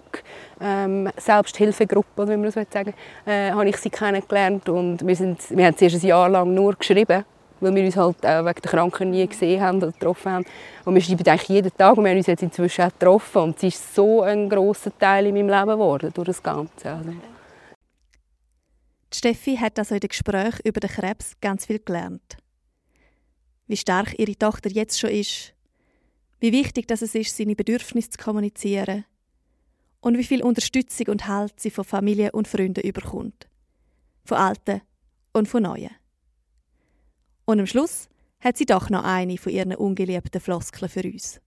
ähm, 0.61 1.09
Selbsthilfegruppe, 1.17 2.29
wie 2.29 2.37
man 2.37 2.51
das 2.51 2.55
sagen 2.71 2.93
äh, 3.25 3.51
habe 3.51 3.69
ich 3.69 3.77
sie 3.79 3.91
kennengelernt 3.91 4.69
und 4.69 5.07
wir, 5.07 5.17
sind, 5.17 5.39
wir 5.51 5.67
haben 5.67 5.77
zuerst 5.77 6.03
ein 6.03 6.07
Jahr 6.07 6.29
lang 6.29 6.53
nur 6.53 6.75
geschrieben, 6.75 7.25
weil 7.61 7.75
wir 7.75 7.85
uns 7.85 7.97
halt 7.97 8.23
äh, 8.25 8.45
wegen 8.45 8.61
der 8.61 8.71
Kranken 8.71 9.11
nie 9.11 9.27
gesehen 9.27 9.63
haben 9.63 9.79
oder 9.79 9.93
getroffen 9.93 10.33
haben. 10.33 10.45
Und 10.85 10.95
wir 10.95 11.01
schreiben 11.01 11.27
eigentlich 11.27 11.49
jeden 11.49 11.77
Tag 11.77 11.97
und 11.97 12.05
wir 12.05 12.11
haben 12.11 12.19
uns 12.19 12.27
jetzt 12.27 12.43
inzwischen 12.43 12.85
auch 12.85 12.93
getroffen 12.99 13.43
und 13.43 13.59
sie 13.59 13.69
ist 13.69 13.95
so 13.95 14.21
ein 14.21 14.51
grosser 14.51 14.91
Teil 14.99 15.27
in 15.27 15.35
meinem 15.35 15.49
Leben 15.49 15.79
geworden 15.79 16.11
durch 16.15 16.27
das 16.27 16.43
Ganze. 16.43 16.91
Also. 16.91 17.32
Steffi 19.15 19.57
hat 19.57 19.79
also 19.79 19.95
in 19.95 20.01
den 20.01 20.09
Gesprächen 20.09 20.61
über 20.65 20.81
den 20.81 20.91
Krebs 20.91 21.33
ganz 21.41 21.67
viel 21.67 21.79
gelernt. 21.79 22.37
Wie 23.67 23.77
stark 23.77 24.19
ihre 24.19 24.37
Tochter 24.37 24.71
jetzt 24.71 24.99
schon 24.99 25.11
ist, 25.11 25.55
wie 26.41 26.53
wichtig 26.53 26.89
dass 26.89 27.03
es 27.03 27.15
ist, 27.15 27.37
seine 27.37 27.55
Bedürfnisse 27.55 28.11
zu 28.11 28.19
kommunizieren 28.19 29.05
und 30.01 30.19
wie 30.19 30.25
viel 30.25 30.43
Unterstützung 30.43 31.07
und 31.09 31.29
Halt 31.29 31.61
sie 31.61 31.71
von 31.71 31.85
Familie 31.85 32.33
und 32.33 32.49
Freunden 32.49 32.83
überkommt. 32.83 33.49
Von 34.25 34.39
Alten 34.39 34.83
und 35.33 35.49
von 35.49 35.63
Neuen. 35.63 35.91
Und 37.45 37.61
am 37.61 37.67
Schluss 37.67 38.09
hat 38.41 38.57
sie 38.57 38.67
doch 38.67 38.91
noch 38.91 39.05
eine 39.05 39.39
von 39.39 39.53
ihren 39.53 39.75
ungeliebten 39.75 40.41
Floskeln 40.41 40.89
für 40.89 41.05
uns. 41.05 41.41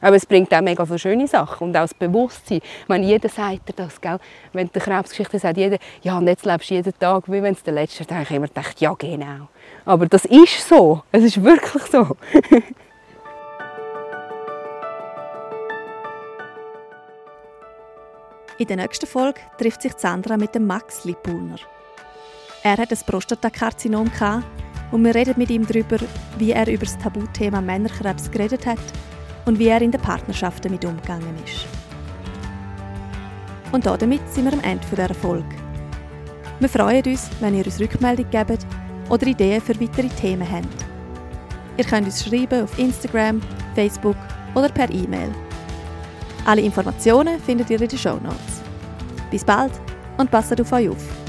Aber 0.00 0.16
es 0.16 0.26
bringt 0.26 0.52
auch 0.54 0.60
mega 0.60 0.84
viele 0.84 0.98
schöne 0.98 1.26
Sachen 1.26 1.68
und 1.68 1.76
auch 1.76 1.82
das 1.82 1.94
Bewusstsein. 1.94 2.60
Ich 2.88 2.96
jeder 2.98 3.28
sagt 3.28 3.68
dir 3.68 3.72
das, 3.74 4.00
gell? 4.00 4.18
Wenn 4.52 4.70
die 4.72 4.78
Krebsgeschichte 4.78 5.38
sagt, 5.38 5.56
jeder, 5.56 5.78
ja, 6.02 6.18
und 6.18 6.26
jetzt 6.26 6.44
lebst 6.44 6.70
du 6.70 6.74
jeden 6.74 6.98
Tag, 6.98 7.24
wie 7.26 7.42
wenn 7.42 7.54
es 7.54 7.62
der 7.62 7.74
letzte 7.74 8.06
Tag 8.06 8.22
ich 8.22 8.30
immer 8.30 8.48
gedacht, 8.48 8.80
ja, 8.80 8.94
genau. 8.94 9.48
Aber 9.84 10.06
das 10.06 10.24
ist 10.24 10.68
so. 10.68 11.02
Es 11.12 11.24
ist 11.24 11.42
wirklich 11.42 11.82
so. 11.84 12.16
In 18.58 18.66
der 18.66 18.76
nächsten 18.76 19.06
Folge 19.06 19.40
trifft 19.56 19.82
sich 19.82 19.92
Sandra 19.96 20.36
mit 20.36 20.54
dem 20.54 20.66
Max 20.66 21.04
Lipulner. 21.04 21.58
Er 22.64 22.76
hat 22.76 22.90
ein 22.90 22.98
Prostatakarzinom 23.06 24.10
und 24.90 25.04
wir 25.04 25.14
reden 25.14 25.34
mit 25.36 25.50
ihm 25.50 25.64
darüber, 25.64 25.98
wie 26.38 26.50
er 26.50 26.66
über 26.66 26.84
das 26.84 26.98
Tabuthema 26.98 27.60
Männerkrebs 27.60 28.28
geredet 28.30 28.66
hat 28.66 28.80
und 29.48 29.58
wie 29.58 29.68
er 29.68 29.80
in 29.80 29.90
der 29.90 29.98
Partnerschaft 29.98 30.62
damit 30.62 30.84
umgegangen 30.84 31.34
ist. 31.42 31.66
Und 33.72 33.86
damit 33.86 34.20
sind 34.30 34.44
wir 34.44 34.52
am 34.52 34.60
Ende 34.60 34.86
dieser 34.90 35.14
Folge. 35.14 35.56
Wir 36.60 36.68
freuen 36.68 37.02
uns, 37.04 37.30
wenn 37.40 37.54
ihr 37.54 37.64
uns 37.64 37.80
Rückmeldung 37.80 38.28
gebt 38.30 38.66
oder 39.08 39.26
Ideen 39.26 39.62
für 39.62 39.80
weitere 39.80 40.08
Themen 40.08 40.46
habt. 40.50 40.84
Ihr 41.78 41.84
könnt 41.84 42.06
uns 42.06 42.22
schreiben 42.22 42.64
auf 42.64 42.78
Instagram, 42.78 43.40
Facebook 43.74 44.16
oder 44.54 44.68
per 44.68 44.90
E-Mail. 44.90 45.30
Alle 46.44 46.60
Informationen 46.60 47.40
findet 47.40 47.70
ihr 47.70 47.80
in 47.80 47.88
den 47.88 47.98
Show 47.98 48.18
Notes. 48.22 48.62
Bis 49.30 49.44
bald 49.44 49.72
und 50.18 50.30
passt 50.30 50.60
auf 50.60 50.72
euch 50.72 50.90
auf. 50.90 51.27